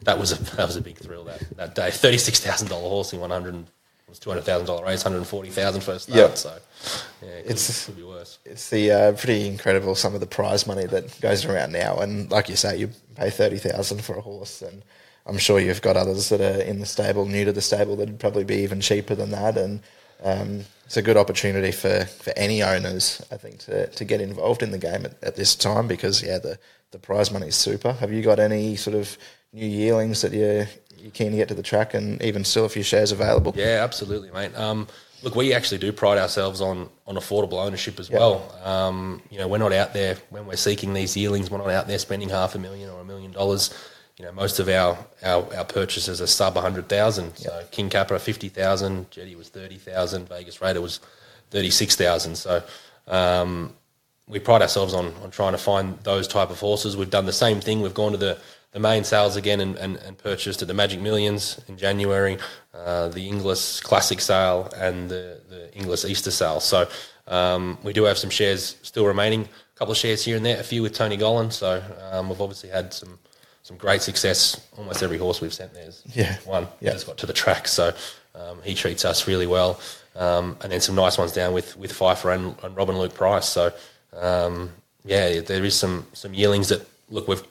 that 0.03 0.19
was 0.19 0.33
a 0.33 0.43
that 0.57 0.67
was 0.67 0.77
a 0.77 0.81
big 0.81 0.97
thrill 0.97 1.25
that 1.25 1.43
that 1.57 1.75
day. 1.75 1.91
Thirty 1.91 2.19
six 2.19 2.41
thousand 2.41 2.69
dollar 2.69 2.89
horse 2.89 3.13
in 3.13 3.21
one 3.21 3.31
hundred 3.31 3.67
was 4.09 4.19
two 4.19 4.31
hundred 4.31 4.45
thousand 4.45 4.67
dollar 4.67 4.85
race, 4.85 5.03
hundred 5.03 5.27
forty 5.27 5.51
thousand 5.51 5.81
first 5.83 6.05
start. 6.05 6.19
Yep. 6.19 6.37
So 6.37 6.59
yeah, 7.23 7.29
it 7.29 7.43
could, 7.43 7.51
It's- 7.51 7.87
could 7.87 7.97
be 7.97 8.03
worse. 8.05 8.39
It's 8.45 8.71
the 8.71 8.91
uh, 8.93 9.13
pretty 9.13 9.47
incredible 9.49 9.95
some 9.95 10.15
of 10.15 10.21
the 10.21 10.27
prize 10.27 10.67
money 10.67 10.87
that 10.87 11.21
goes 11.21 11.45
around 11.45 11.73
now, 11.73 11.99
and 11.99 12.31
like 12.31 12.49
you 12.49 12.57
say, 12.57 12.77
you 12.77 12.91
pay 13.17 13.31
thirty 13.31 13.59
thousand 13.59 14.05
for 14.05 14.17
a 14.17 14.21
horse, 14.21 14.63
and 14.63 14.83
I'm 15.27 15.39
sure 15.39 15.59
you've 15.59 15.83
got 15.83 15.97
others 15.97 16.29
that 16.29 16.41
are 16.41 16.61
in 16.63 16.81
the 16.81 16.87
stable, 16.87 17.25
new 17.27 17.45
to 17.47 17.53
the 17.53 17.63
stable, 17.63 17.97
that'd 17.97 18.21
probably 18.21 18.45
be 18.45 18.57
even 18.57 18.81
cheaper 18.83 19.15
than 19.15 19.31
that, 19.31 19.57
and 19.57 19.81
um, 20.23 20.65
it's 20.87 20.97
a 20.97 21.03
good 21.03 21.17
opportunity 21.17 21.73
for, 21.73 22.05
for 22.05 22.33
any 22.37 22.63
owners, 22.63 23.25
I 23.31 23.37
think, 23.37 23.59
to, 23.61 23.87
to 23.87 24.05
get 24.05 24.21
involved 24.21 24.63
in 24.63 24.71
the 24.71 24.79
game 24.79 25.05
at, 25.05 25.23
at 25.23 25.37
this 25.37 25.55
time 25.55 25.89
because 25.89 26.23
yeah, 26.23 26.39
the 26.39 26.59
the 26.91 26.99
prize 27.01 27.33
money 27.33 27.49
is 27.49 27.57
super. 27.57 27.93
Have 27.93 28.13
you 28.13 28.23
got 28.23 28.39
any 28.39 28.77
sort 28.77 28.95
of 28.95 29.19
new 29.53 29.67
yearlings 29.67 30.23
that 30.23 30.33
you're 30.33 30.69
you're 30.97 31.11
keen 31.11 31.33
to 31.33 31.37
get 31.37 31.49
to 31.49 31.55
the 31.55 31.63
track, 31.63 31.93
and 31.93 32.23
even 32.23 32.45
still 32.45 32.65
a 32.65 32.69
few 32.69 32.83
shares 32.83 33.13
available? 33.13 33.53
Yeah, 33.57 33.83
absolutely, 33.83 34.31
mate. 34.31 34.57
Um, 34.57 34.87
look, 35.23 35.35
we 35.35 35.53
actually 35.53 35.79
do 35.79 35.93
pride 35.93 36.19
ourselves 36.19 36.61
on 36.61 36.89
on 37.07 37.17
affordable 37.17 37.65
ownership 37.65 37.99
as 37.99 38.11
well. 38.11 38.55
Um, 38.63 39.21
you 39.31 39.39
know, 39.39 39.49
we're 39.49 39.59
not 39.59 39.73
out 39.73 39.93
there 39.93 40.17
when 40.31 40.47
we're 40.47 40.57
seeking 40.57 40.95
these 40.95 41.17
yearlings. 41.17 41.51
We're 41.51 41.59
not 41.59 41.71
out 41.71 41.89
there 41.89 41.99
spending 41.99 42.29
half 42.29 42.55
a 42.55 42.59
million 42.59 42.89
or 42.91 43.01
a 43.01 43.05
million 43.05 43.33
dollars. 43.33 43.75
You 44.19 44.25
know, 44.25 44.33
most 44.33 44.61
of 44.61 44.69
our 44.69 44.99
our, 45.23 45.55
our 45.57 45.65
purchases 45.65 46.21
are 46.21 46.27
sub 46.27 46.57
hundred 46.57 46.89
thousand. 46.89 47.37
So 47.37 47.65
King 47.71 47.91
Kapa 47.91 48.19
fifty 48.19 48.49
thousand, 48.49 49.11
Jetty 49.11 49.35
was 49.37 49.49
thirty 49.49 49.79
thousand, 49.79 50.29
Vegas 50.29 50.61
Raider 50.61 50.81
was 50.81 51.01
thirty 51.51 51.71
six 51.71 51.97
thousand. 51.97 52.37
So. 52.37 52.63
Um, 53.07 53.75
we 54.27 54.39
pride 54.39 54.63
ourselves 54.63 54.95
on, 54.95 55.13
on 55.23 55.31
trying 55.31 55.53
to 55.53 55.59
find 55.59 55.99
those 56.03 56.27
type 56.27 56.49
of 56.49 56.59
horses. 56.59 56.97
We've 56.97 57.11
done 57.11 57.27
the 57.27 57.33
same 57.33 57.61
thing. 57.61 57.83
We've 57.83 57.93
gone 57.93 58.13
to 58.13 58.17
the, 58.17 58.39
the 58.73 58.81
main 58.81 59.05
sales 59.05 59.37
again 59.37 59.61
and, 59.61 59.77
and, 59.77 59.97
and 59.97 60.17
purchased 60.17 60.63
at 60.63 60.69
the 60.69 60.73
Magic 60.73 60.99
Millions 60.99 61.61
in 61.69 61.77
January, 61.77 62.39
uh, 62.73 63.09
the 63.09 63.29
Inglis 63.29 63.83
Classic 63.83 64.23
sale 64.23 64.71
and 64.75 65.11
the, 65.11 65.43
the 65.51 65.77
Inglis 65.77 66.07
Easter 66.07 66.31
sale. 66.31 66.61
So 66.61 66.89
um, 67.29 67.77
we 67.83 67.93
do 67.93 68.05
have 68.05 68.17
some 68.17 68.31
shares 68.31 68.77
still 68.81 69.05
remaining, 69.05 69.43
a 69.43 69.79
couple 69.79 69.93
of 69.93 69.99
shares 69.99 70.25
here 70.25 70.39
and 70.39 70.47
there, 70.47 70.59
a 70.59 70.65
few 70.65 70.81
with 70.81 70.95
Tony 70.95 71.19
Gollan. 71.19 71.53
So 71.53 71.83
um, 72.11 72.31
we've 72.31 72.41
obviously 72.41 72.71
had 72.71 72.95
some 72.95 73.19
some 73.65 73.77
great 73.77 74.03
success. 74.03 74.61
Almost 74.79 75.03
every 75.03 75.19
horse 75.19 75.41
we've 75.41 75.53
sent 75.53 75.75
there's 75.75 76.03
Yeah. 76.15 76.37
one 76.45 76.69
Yeah. 76.81 76.93
has 76.93 77.03
got 77.03 77.17
to 77.19 77.27
the 77.27 77.33
track. 77.33 77.67
So 77.67 77.93
um, 78.37 78.61
he 78.63 78.75
treats 78.75 79.05
us 79.05 79.27
really 79.27 79.47
well. 79.49 79.81
Um, 80.15 80.57
and 80.63 80.71
then 80.71 80.81
some 80.81 80.95
nice 80.95 81.19
ones 81.19 81.33
down 81.33 81.53
with, 81.53 81.77
with 81.77 81.93
Pfieffer 81.93 82.31
and, 82.31 82.55
and 82.63 82.77
Robin 82.77 82.97
Luke 82.97 83.15
Price. 83.15 83.49
So 83.49 83.73
um, 84.13 84.71
yeah, 85.05 85.41
there 85.41 85.65
is 85.65 85.75
some 85.75 86.07
some 86.13 86.33
yearlings 86.35 86.69
that 86.69 86.87
look 87.11 87.27
we've 87.27 87.43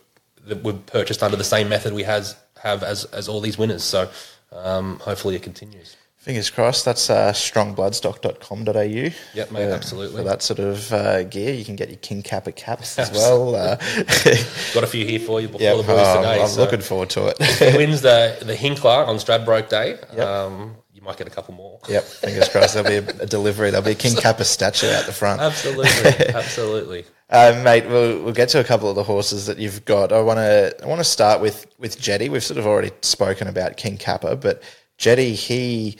that 0.47 0.63
we've 0.63 0.85
purchased 0.85 1.21
under 1.23 1.35
the 1.35 1.43
same 1.43 1.67
method 1.67 1.93
we 1.93 2.03
has 2.03 2.35
have 2.61 2.83
as 2.83 3.05
as 3.05 3.27
all 3.27 3.41
these 3.41 3.57
winners. 3.57 3.83
So 3.83 4.09
um, 4.53 4.99
hopefully 4.99 5.35
it 5.35 5.41
continues. 5.43 5.97
Fingers 6.23 6.49
crossed. 6.49 6.85
That's 6.85 7.09
uh, 7.09 7.33
strongbloodstock.com.au. 7.33 9.13
Yep, 9.33 9.51
mate, 9.51 9.69
uh, 9.69 9.75
absolutely. 9.75 10.21
For 10.21 10.23
that 10.23 10.41
sort 10.41 10.59
of 10.59 10.93
uh, 10.93 11.23
gear, 11.23 11.53
you 11.53 11.65
can 11.65 11.75
get 11.75 11.89
your 11.89 11.97
King 11.97 12.23
Kapa 12.23 12.53
caps 12.53 12.97
as 12.97 13.11
well. 13.11 13.53
Uh, 13.53 13.75
Got 14.73 14.85
a 14.85 14.87
few 14.87 15.05
here 15.05 15.19
for 15.19 15.41
you 15.41 15.49
before 15.49 15.61
yeah, 15.61 15.75
the 15.75 15.83
boys 15.83 15.97
oh, 15.99 16.21
today. 16.21 16.41
I'm 16.41 16.47
so 16.47 16.61
looking 16.61 16.79
forward 16.79 17.09
to 17.09 17.27
it. 17.27 17.35
if 17.41 17.73
he 17.73 17.77
wins 17.77 17.99
the 17.99 18.37
the 18.41 18.55
Hinkler 18.55 19.05
on 19.05 19.17
Stradbroke 19.17 19.67
Day. 19.67 19.99
Yep. 20.15 20.19
Um, 20.25 20.75
you 20.93 21.01
might 21.01 21.17
get 21.17 21.27
a 21.27 21.29
couple 21.29 21.55
more. 21.55 21.81
yep, 21.89 22.05
fingers 22.05 22.47
crossed. 22.47 22.75
There'll 22.75 22.89
be 22.89 23.05
a, 23.05 23.23
a 23.23 23.25
delivery. 23.25 23.71
There'll 23.71 23.83
be 23.83 23.91
a 23.91 23.95
King 23.95 24.15
Kapa 24.15 24.45
statue 24.45 24.87
out 24.91 25.05
the 25.05 25.11
front. 25.11 25.41
Absolutely, 25.41 26.27
absolutely. 26.33 27.03
Uh, 27.29 27.59
mate, 27.65 27.85
we'll, 27.89 28.23
we'll 28.23 28.33
get 28.33 28.47
to 28.47 28.61
a 28.61 28.63
couple 28.63 28.89
of 28.89 28.95
the 28.95 29.03
horses 29.03 29.47
that 29.47 29.57
you've 29.57 29.83
got. 29.83 30.13
I 30.13 30.21
want 30.21 30.37
to 30.37 30.73
I 30.81 30.85
want 30.85 30.99
to 30.99 31.03
start 31.03 31.41
with 31.41 31.65
with 31.79 31.99
Jetty. 31.99 32.29
We've 32.29 32.41
sort 32.41 32.59
of 32.59 32.65
already 32.65 32.91
spoken 33.01 33.49
about 33.49 33.75
King 33.75 33.97
Kapa, 33.97 34.37
but 34.37 34.63
Jetty 34.97 35.33
he 35.33 35.97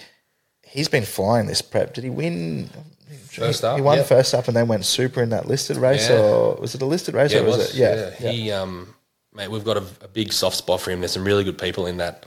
he's 0.74 0.90
been 0.90 1.06
flying 1.06 1.46
this 1.46 1.62
prep. 1.62 1.94
Did 1.94 2.04
he 2.04 2.10
win? 2.10 2.68
First 3.30 3.62
he, 3.62 3.68
up, 3.68 3.76
he 3.76 3.82
won 3.82 3.98
yep. 3.98 4.08
first 4.08 4.34
up 4.34 4.48
and 4.48 4.58
then 4.58 4.68
went 4.68 4.86
super 4.86 5.22
in 5.22 5.30
that 5.30 5.48
listed 5.48 5.78
race, 5.78 6.10
Yeah. 6.10 6.20
or 6.20 6.56
was 6.56 6.74
it 6.74 6.82
a 6.82 6.86
listed 6.86 7.14
race? 7.14 7.32
Yeah, 7.32 7.40
or 7.40 7.44
it 7.44 7.48
was, 7.48 7.58
was. 7.58 7.70
it? 7.70 7.76
Yeah, 7.78 8.12
yeah. 8.20 8.32
He, 8.32 8.52
um, 8.52 8.94
mate, 9.34 9.50
we've 9.50 9.64
got 9.64 9.78
a, 9.78 9.84
a 10.02 10.08
big 10.08 10.34
soft 10.34 10.58
spot 10.58 10.82
for 10.82 10.90
him. 10.92 11.00
There's 11.00 11.12
some 11.12 11.24
really 11.24 11.44
good 11.44 11.58
people 11.58 11.86
in 11.86 11.98
that 11.98 12.26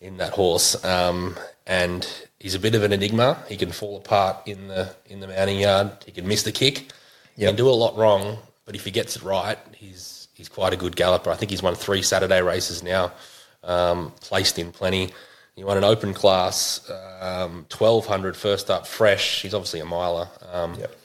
in 0.00 0.16
that 0.16 0.32
horse, 0.32 0.82
um, 0.84 1.36
and 1.66 2.08
he's 2.40 2.54
a 2.54 2.58
bit 2.58 2.74
of 2.74 2.82
an 2.82 2.92
enigma. 2.92 3.38
He 3.48 3.56
can 3.56 3.70
fall 3.72 3.96
apart 3.96 4.46
in 4.46 4.68
the 4.68 4.94
in 5.06 5.20
the 5.20 5.26
mounting 5.26 5.58
yard. 5.60 5.90
He 6.06 6.12
can 6.12 6.26
miss 6.26 6.42
the 6.44 6.52
kick. 6.52 6.78
He 7.36 7.42
Yep. 7.42 7.48
can 7.50 7.56
do 7.56 7.68
a 7.68 7.70
lot 7.84 7.96
wrong, 7.96 8.38
but 8.64 8.74
if 8.74 8.84
he 8.84 8.90
gets 8.90 9.16
it 9.16 9.22
right, 9.22 9.58
he's 9.74 10.28
he's 10.34 10.48
quite 10.48 10.72
a 10.72 10.76
good 10.76 10.94
galloper. 10.96 11.30
I 11.30 11.36
think 11.36 11.50
he's 11.50 11.62
won 11.62 11.74
three 11.74 12.02
Saturday 12.02 12.42
races 12.42 12.82
now, 12.82 13.12
um, 13.64 14.12
placed 14.20 14.58
in 14.58 14.70
plenty. 14.72 15.10
He 15.56 15.64
won 15.64 15.76
an 15.76 15.84
open 15.84 16.14
class, 16.14 16.88
um, 17.20 17.66
1200 17.70 18.36
first 18.36 18.70
up 18.70 18.86
fresh. 18.86 19.42
He's 19.42 19.54
obviously 19.54 19.80
a 19.80 19.84
miler. 19.84 20.28
Um, 20.52 20.74
Yep. 20.74 20.96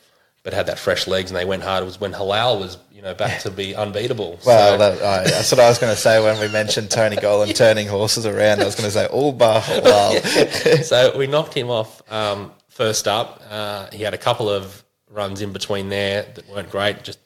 But 0.44 0.54
had 0.54 0.68
that 0.68 0.80
fresh 0.80 1.08
legs 1.08 1.30
and 1.30 1.38
they 1.38 1.44
went 1.44 1.62
hard. 1.64 1.84
It 1.84 1.88
was 1.88 2.00
when 2.00 2.14
Halal 2.14 2.58
was, 2.58 2.78
you 2.90 3.02
know, 3.02 3.14
back 3.14 3.42
to 3.42 3.52
be 3.52 3.76
unbeatable. 3.76 4.40
Well, 4.46 4.72
So- 4.72 4.78
that, 4.78 5.02
I, 5.04 5.30
that's 5.30 5.52
what 5.52 5.60
I 5.60 5.68
was 5.68 5.78
going 5.78 5.94
to 5.94 6.00
say 6.00 6.24
when 6.24 6.40
we 6.40 6.48
mentioned 6.48 6.90
Tony 6.90 7.16
Gollan 7.18 7.54
turning 7.54 7.86
horses 7.88 8.26
around. 8.26 8.62
I 8.62 8.64
was 8.66 8.76
going 8.76 8.88
to 8.88 8.92
say 8.92 9.08
all 9.08 9.34
bar 9.34 9.60
halal. 9.60 10.84
so 10.86 11.18
we 11.18 11.28
knocked 11.28 11.54
him 11.54 11.70
off 11.70 12.02
um, 12.10 12.54
first 12.70 13.10
up. 13.10 13.42
Uh, 13.50 13.88
he 13.92 14.04
had 14.04 14.14
a 14.14 14.18
couple 14.18 14.50
of 14.50 14.86
runs 15.10 15.42
in 15.42 15.52
between 15.52 15.90
there 15.90 16.24
that 16.36 16.48
weren't 16.48 16.72
great, 16.72 17.04
just 17.04 17.20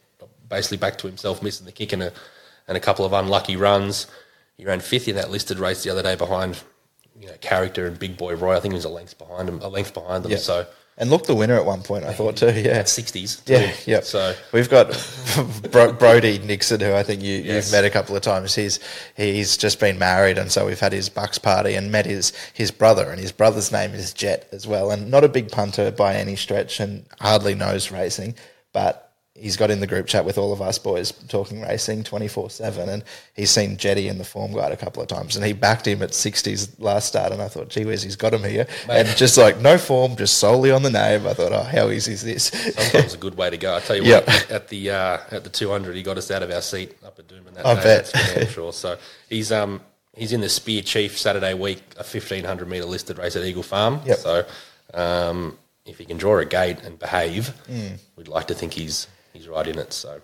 basically 0.50 0.78
back 0.78 0.98
to 0.98 1.06
himself, 1.08 1.44
missing 1.44 1.68
the 1.68 1.72
kick 1.72 1.94
and 1.94 2.02
a, 2.02 2.12
and 2.68 2.76
a 2.76 2.80
couple 2.80 3.06
of 3.06 3.14
unlucky 3.14 3.56
runs. 3.56 4.08
He 4.58 4.66
ran 4.66 4.80
fifth 4.80 5.08
in 5.08 5.16
that 5.18 5.30
listed 5.30 5.60
race 5.60 5.84
the 5.84 5.92
other 5.92 6.02
day 6.02 6.16
behind, 6.16 6.60
you 7.22 7.28
know, 7.28 7.36
Character 7.42 7.86
and 7.86 7.98
Big 8.00 8.18
Boy 8.18 8.36
Roy. 8.36 8.56
I 8.58 8.60
think 8.60 8.74
he 8.74 8.76
was 8.76 8.86
a 8.86 8.90
length 8.90 9.18
behind 9.18 9.48
him, 9.48 9.60
a 9.62 9.68
length 9.70 9.94
behind 9.94 10.24
them. 10.26 10.32
Yeah. 10.32 10.38
So 10.40 10.66
And 10.98 11.10
looked 11.10 11.28
the 11.28 11.36
winner 11.36 11.56
at 11.56 11.66
one 11.66 11.82
point, 11.84 12.04
I 12.04 12.14
thought 12.14 12.36
too. 12.36 12.52
Yeah, 12.52 12.82
60s. 12.84 13.42
Yeah, 13.48 13.72
yeah. 13.86 14.02
So 14.02 14.34
we've 14.52 14.70
got 14.70 14.88
Bro- 15.72 15.94
Brody 15.94 16.40
Nixon, 16.40 16.80
who 16.82 16.94
I 16.94 17.04
think 17.04 17.22
you, 17.22 17.38
Yes. 17.38 17.66
you've 17.68 17.72
met 17.72 17.86
a 17.86 17.90
couple 17.90 18.16
of 18.16 18.22
times. 18.24 18.56
He's 18.56 18.80
he's 19.16 19.56
just 19.58 19.80
been 19.80 19.98
married, 20.00 20.38
and 20.38 20.52
so 20.52 20.66
we've 20.66 20.80
had 20.80 20.94
his 20.94 21.10
bucks 21.10 21.38
party 21.38 21.76
and 21.76 21.92
met 21.92 22.06
his 22.06 22.34
his 22.54 22.72
brother, 22.72 23.10
and 23.10 23.20
his 23.22 23.32
brother's 23.32 23.72
name 23.72 23.94
is 23.94 24.14
Jet 24.14 24.48
as 24.52 24.66
well, 24.68 24.92
and 24.92 25.10
not 25.12 25.24
a 25.24 25.30
big 25.30 25.52
punter 25.52 25.92
by 25.92 26.16
any 26.16 26.36
stretch, 26.36 26.80
and 26.80 27.06
hardly 27.20 27.56
knows 27.56 27.92
racing, 27.92 28.36
but. 28.74 29.08
He's 29.34 29.56
got 29.56 29.72
in 29.72 29.80
the 29.80 29.88
group 29.88 30.08
chat 30.08 30.26
with 30.26 30.38
all 30.38 30.52
of 30.52 30.62
us 30.62 30.78
boys 30.78 31.14
talking 31.30 31.62
racing 31.62 32.04
24 32.04 32.50
7. 32.50 32.90
And 32.90 33.04
he's 33.34 33.50
seen 33.50 33.78
Jetty 33.78 34.08
in 34.10 34.18
the 34.18 34.26
form 34.26 34.52
guide 34.54 34.72
a 34.74 34.78
couple 34.78 35.02
of 35.02 35.08
times. 35.08 35.36
And 35.38 35.46
he 35.46 35.54
backed 35.54 35.88
him 35.88 36.04
at 36.04 36.10
60s 36.12 36.76
last 36.80 37.08
start. 37.08 37.32
And 37.32 37.42
I 37.42 37.48
thought, 37.48 37.70
gee 37.70 37.86
whiz, 37.86 38.04
he's 38.04 38.18
got 38.18 38.34
him 38.34 38.44
here. 38.44 38.68
And 38.90 39.08
just 39.18 39.38
like 39.38 39.58
no 39.60 39.78
form, 39.78 40.18
just 40.18 40.38
solely 40.38 40.70
on 40.70 40.84
the 40.84 40.90
name. 40.92 41.26
I 41.26 41.34
thought, 41.34 41.54
oh, 41.54 41.64
how 41.64 41.90
easy 41.90 42.12
is 42.12 42.24
this? 42.24 42.46
sometimes 42.76 43.14
a 43.14 43.18
good 43.18 43.36
way 43.36 43.50
to 43.50 43.58
go. 43.58 43.76
I 43.76 43.80
tell 43.80 43.96
you 43.96 44.04
Yep. 44.04 44.28
what, 44.28 44.52
at 44.52 44.68
the 44.68 44.92
uh, 44.92 45.18
at 45.32 45.44
the 45.46 45.50
200, 45.50 45.96
he 45.96 46.04
got 46.04 46.18
us 46.18 46.30
out 46.30 46.44
of 46.44 46.52
our 46.52 46.62
seat 46.62 46.98
up 47.06 47.18
at 47.18 47.28
Doomben 47.28 47.54
that 47.54 47.66
I 47.66 47.76
day. 47.76 47.84
bet. 47.84 48.12
That's 48.14 48.46
for 48.48 48.52
sure. 48.52 48.74
So 48.74 48.98
he's 49.30 49.52
um 49.52 49.80
he's 50.14 50.34
in 50.34 50.42
the 50.42 50.50
Spear 50.50 50.82
Chief 50.82 51.18
Saturday 51.18 51.54
week, 51.54 51.82
a 51.96 52.04
1500 52.04 52.68
meter 52.68 52.86
listed 52.86 53.18
race 53.18 53.38
at 53.38 53.44
Eagle 53.46 53.64
Farm. 53.64 54.02
Yep. 54.06 54.18
So 54.18 54.46
um, 54.94 55.58
if 55.86 55.98
he 55.98 56.06
can 56.06 56.18
draw 56.18 56.38
a 56.38 56.46
gate 56.46 56.80
and 56.84 57.00
behave, 57.00 57.48
Hmm. 57.68 57.96
we'd 58.18 58.28
like 58.28 58.48
to 58.48 58.54
think 58.54 58.74
he's 58.74 59.08
he's 59.34 59.48
right 59.48 59.68
in 59.68 59.78
it. 59.80 59.94
So 59.94 60.22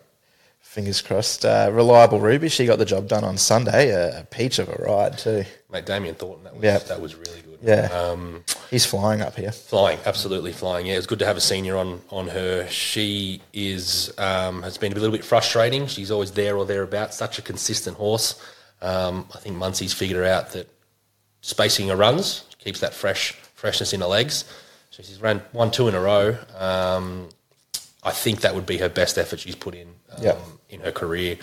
Fingers 0.59 1.01
crossed. 1.01 1.45
Uh, 1.45 1.69
reliable 1.71 2.19
Ruby, 2.19 2.49
she 2.49 2.65
got 2.65 2.77
the 2.77 2.85
job 2.85 3.07
done 3.07 3.23
on 3.23 3.37
Sunday. 3.37 3.89
A, 3.89 4.19
a 4.21 4.23
peach 4.25 4.59
of 4.59 4.67
a 4.69 4.73
ride 4.83 5.17
too. 5.17 5.45
mate, 5.71 5.85
Damien 5.85 6.13
Thornton, 6.15 6.43
that 6.43 6.53
was 6.55 6.63
Yep. 6.63 6.85
that 6.87 7.01
was 7.01 7.15
really 7.15 7.41
good. 7.41 7.59
Yeah, 7.63 7.85
Um, 7.91 8.43
he's 8.69 8.85
flying 8.85 9.21
up 9.21 9.35
here. 9.35 9.51
Flying, 9.51 9.97
absolutely 10.05 10.51
flying. 10.53 10.85
Yeah, 10.85 10.95
it's 10.97 11.07
good 11.07 11.19
to 11.19 11.25
have 11.25 11.37
a 11.37 11.41
senior 11.41 11.75
on 11.77 12.01
on 12.11 12.27
her. 12.27 12.67
She 12.69 13.41
is 13.53 14.13
um, 14.19 14.61
has 14.61 14.77
been 14.77 14.91
a 14.91 14.95
little 14.95 15.11
bit 15.15 15.25
frustrating. 15.25 15.87
She's 15.87 16.11
always 16.11 16.31
there 16.31 16.55
or 16.57 16.65
thereabouts. 16.65 17.17
Such 17.17 17.39
a 17.39 17.41
consistent 17.41 17.97
horse. 17.97 18.39
Um, 18.81 19.25
I 19.33 19.39
think 19.39 19.55
Munce's 19.57 19.93
figured 19.93 20.17
her 20.17 20.25
out 20.25 20.51
that 20.51 20.69
spacing 21.41 21.87
her 21.87 21.95
runs 21.95 22.43
keeps 22.59 22.79
that 22.81 22.93
fresh 22.93 23.31
freshness 23.55 23.93
in 23.93 24.01
her 24.01 24.07
legs. 24.07 24.43
So 24.91 25.01
she's 25.01 25.19
ran 25.21 25.39
one 25.51 25.71
two 25.71 25.87
in 25.87 25.95
a 25.95 25.99
row. 26.01 26.37
Um, 26.57 27.29
I 28.03 28.11
think 28.11 28.41
that 28.41 28.55
would 28.55 28.65
be 28.65 28.77
her 28.77 28.89
best 28.89 29.17
effort 29.17 29.39
she's 29.39 29.55
put 29.55 29.75
in 29.75 29.87
um, 30.15 30.23
Yep. 30.23 30.39
in 30.69 30.79
her 30.81 30.91
career. 30.91 31.37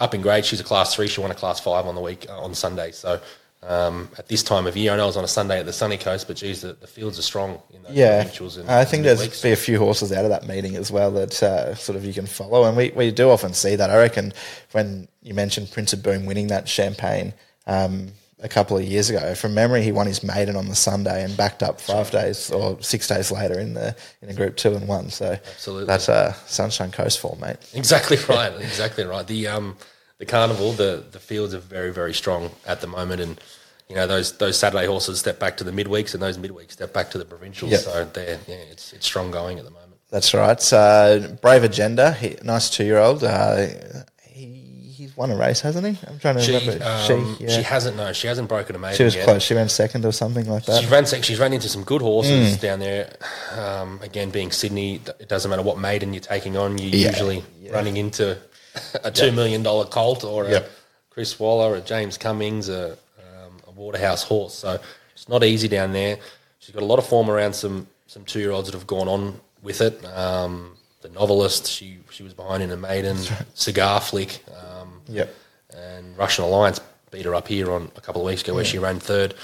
Up 0.00 0.14
in 0.14 0.22
grade, 0.22 0.44
she's 0.46 0.60
a 0.60 0.64
class 0.64 0.94
three. 0.94 1.06
She 1.08 1.20
won 1.20 1.30
a 1.30 1.34
class 1.34 1.60
five 1.60 1.86
on 1.86 1.94
the 1.94 2.00
week 2.00 2.26
uh, 2.28 2.40
on 2.40 2.54
Sunday. 2.54 2.90
So 2.90 3.20
um, 3.62 4.08
at 4.16 4.28
this 4.28 4.42
time 4.42 4.66
of 4.66 4.74
year, 4.76 4.92
I 4.92 4.96
know 4.96 5.04
it 5.04 5.08
was 5.08 5.16
on 5.18 5.24
a 5.24 5.28
Sunday 5.28 5.60
at 5.60 5.66
the 5.66 5.72
sunny 5.74 5.98
coast, 5.98 6.26
but 6.26 6.36
geez, 6.36 6.62
the, 6.62 6.72
the 6.72 6.86
fields 6.86 7.18
are 7.18 7.22
strong 7.22 7.60
in 7.74 7.82
those 7.82 7.92
Yeah, 7.92 8.22
and 8.22 8.70
I 8.70 8.84
think 8.86 9.02
there's 9.04 9.42
be 9.42 9.52
a 9.52 9.56
few 9.56 9.78
horses 9.78 10.10
out 10.12 10.24
of 10.24 10.30
that 10.30 10.46
meeting 10.46 10.76
as 10.76 10.90
well 10.90 11.10
that 11.12 11.42
uh, 11.42 11.74
sort 11.74 11.96
of 11.96 12.04
you 12.06 12.14
can 12.14 12.24
follow, 12.26 12.64
and 12.64 12.74
we, 12.76 12.90
we 12.96 13.10
do 13.10 13.28
often 13.28 13.52
see 13.52 13.76
that. 13.76 13.90
I 13.90 13.98
reckon 13.98 14.32
when 14.72 15.06
you 15.22 15.34
mentioned 15.34 15.70
Prince 15.70 15.92
of 15.92 16.02
Boom 16.02 16.24
winning 16.24 16.46
that 16.46 16.66
champagne 16.66 17.34
um, 17.66 18.12
a 18.42 18.48
couple 18.48 18.76
of 18.76 18.84
years 18.84 19.10
ago, 19.10 19.34
from 19.34 19.54
memory, 19.54 19.82
he 19.82 19.92
won 19.92 20.06
his 20.06 20.22
maiden 20.22 20.56
on 20.56 20.68
the 20.68 20.74
Sunday 20.74 21.24
and 21.24 21.36
backed 21.36 21.62
up 21.62 21.80
five 21.80 22.10
days 22.10 22.50
or 22.50 22.80
six 22.82 23.06
days 23.06 23.30
later 23.30 23.58
in 23.58 23.74
the 23.74 23.94
in 24.22 24.28
a 24.28 24.34
Group 24.34 24.56
Two 24.56 24.74
and 24.74 24.88
one. 24.88 25.10
So 25.10 25.32
Absolutely. 25.32 25.86
that's 25.86 26.08
a 26.08 26.34
Sunshine 26.46 26.90
Coast 26.90 27.18
form, 27.20 27.40
mate. 27.40 27.58
Exactly 27.74 28.16
right. 28.28 28.52
Exactly 28.60 29.04
right. 29.04 29.26
The 29.26 29.48
um 29.48 29.76
the 30.18 30.26
carnival, 30.26 30.72
the 30.72 31.04
the 31.10 31.18
fields 31.18 31.54
are 31.54 31.58
very 31.58 31.92
very 31.92 32.14
strong 32.14 32.50
at 32.66 32.80
the 32.80 32.86
moment, 32.86 33.20
and 33.20 33.40
you 33.88 33.96
know 33.96 34.06
those 34.06 34.36
those 34.38 34.58
Saturday 34.58 34.86
horses 34.86 35.18
step 35.18 35.38
back 35.38 35.56
to 35.58 35.64
the 35.64 35.72
midweeks, 35.72 36.14
and 36.14 36.22
those 36.22 36.38
midweeks 36.38 36.72
step 36.72 36.92
back 36.92 37.10
to 37.10 37.18
the 37.18 37.24
provincials. 37.24 37.72
Yep. 37.72 37.80
So 37.80 38.04
they're 38.04 38.38
yeah, 38.46 38.56
it's 38.70 38.92
it's 38.92 39.06
strong 39.06 39.30
going 39.30 39.58
at 39.58 39.64
the 39.64 39.70
moment. 39.70 39.98
That's 40.10 40.34
right. 40.34 40.72
Uh, 40.72 41.28
Brave 41.40 41.62
Agenda, 41.62 42.12
he, 42.12 42.36
nice 42.42 42.68
two 42.68 42.84
year 42.84 42.98
old. 42.98 43.22
Uh, 43.22 43.66
won 45.20 45.30
a 45.30 45.36
race, 45.36 45.60
hasn't 45.60 45.86
he? 45.86 45.98
I'm 46.08 46.18
trying 46.18 46.36
to 46.36 46.42
She 46.42 46.54
remember. 46.56 46.82
um, 46.84 47.36
she, 47.36 47.44
yeah. 47.44 47.56
she 47.56 47.62
hasn't 47.62 47.96
no, 47.96 48.12
she 48.12 48.26
hasn't 48.26 48.48
broken 48.48 48.74
a 48.74 48.78
maiden 48.78 48.96
She 48.96 49.04
was 49.04 49.14
yet. 49.14 49.24
close. 49.24 49.42
She 49.42 49.54
ran 49.54 49.68
second 49.68 50.04
or 50.04 50.12
something 50.12 50.48
like 50.48 50.64
that. 50.64 50.80
She's 50.80 50.90
ran. 50.90 51.04
She's 51.22 51.38
ran 51.38 51.52
into 51.52 51.68
some 51.68 51.84
good 51.84 52.00
horses 52.02 52.56
Mm. 52.56 52.60
down 52.60 52.78
there. 52.80 53.12
Um, 53.56 54.00
again, 54.02 54.30
being 54.30 54.50
Sydney, 54.50 54.96
it 55.20 55.28
doesn't 55.28 55.48
matter 55.50 55.62
what 55.62 55.78
maiden 55.78 56.14
you're 56.14 56.20
taking 56.22 56.56
on. 56.56 56.78
You're 56.78 56.88
Yeah, 56.88 57.08
usually 57.10 57.44
yeah. 57.62 57.72
running 57.72 57.96
into 57.98 58.38
a 59.04 59.10
two 59.10 59.30
million 59.32 59.62
dollar 59.62 59.84
colt 59.84 60.24
or 60.24 60.46
a 60.46 60.50
Yep. 60.50 60.70
Chris 61.10 61.38
Waller, 61.38 61.74
a 61.76 61.80
James 61.80 62.16
Cummings, 62.16 62.68
a, 62.68 62.92
um, 63.18 63.52
a 63.68 63.70
Waterhouse 63.72 64.22
horse. 64.22 64.54
So 64.54 64.78
it's 65.14 65.28
not 65.28 65.44
easy 65.44 65.68
down 65.68 65.92
there. 65.92 66.18
She's 66.60 66.74
got 66.74 66.82
a 66.82 66.86
lot 66.86 66.98
of 66.98 67.06
form 67.06 67.28
around 67.30 67.54
some 67.54 67.86
some 68.06 68.24
two 68.24 68.38
year 68.40 68.52
olds 68.52 68.68
that 68.68 68.74
have 68.78 68.86
gone 68.86 69.06
on 69.08 69.40
with 69.62 69.80
it. 69.80 70.02
Um, 70.16 70.76
the 71.02 71.08
novelist, 71.10 71.66
she 71.66 71.98
she 72.10 72.22
was 72.22 72.32
behind 72.34 72.62
in 72.62 72.70
a 72.70 72.76
maiden. 72.76 73.16
Cigar 73.54 74.00
Flick. 74.00 74.42
Um, 74.48 74.69
Yep. 75.08 75.34
and 75.76 76.16
Russian 76.16 76.44
Alliance 76.44 76.80
beat 77.10 77.24
her 77.24 77.34
up 77.34 77.48
here 77.48 77.70
on 77.72 77.90
a 77.96 78.00
couple 78.00 78.20
of 78.22 78.26
weeks 78.26 78.42
ago 78.42 78.54
where 78.54 78.64
she 78.64 78.78
ran 78.78 78.98
third. 79.00 79.34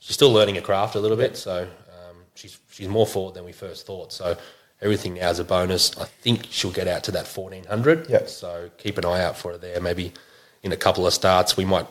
She's 0.00 0.14
still 0.14 0.32
learning 0.32 0.54
her 0.56 0.60
craft 0.60 0.94
a 0.94 1.00
little 1.00 1.16
bit, 1.16 1.36
so 1.36 1.62
um, 1.62 2.16
she's 2.34 2.58
she's 2.70 2.88
more 2.88 3.06
forward 3.06 3.34
than 3.34 3.44
we 3.44 3.52
first 3.52 3.86
thought. 3.86 4.12
So 4.12 4.36
everything 4.80 5.14
now 5.14 5.30
is 5.30 5.38
a 5.40 5.44
bonus. 5.44 5.96
I 5.98 6.04
think 6.04 6.46
she'll 6.50 6.70
get 6.70 6.86
out 6.86 7.02
to 7.04 7.10
that 7.12 7.26
fourteen 7.26 7.64
hundred. 7.64 8.08
Yep. 8.08 8.28
So 8.28 8.70
keep 8.78 8.98
an 8.98 9.04
eye 9.04 9.22
out 9.24 9.36
for 9.36 9.52
her 9.52 9.58
there. 9.58 9.80
Maybe 9.80 10.12
in 10.62 10.72
a 10.72 10.76
couple 10.76 11.06
of 11.06 11.12
starts, 11.12 11.56
we 11.56 11.64
might 11.64 11.86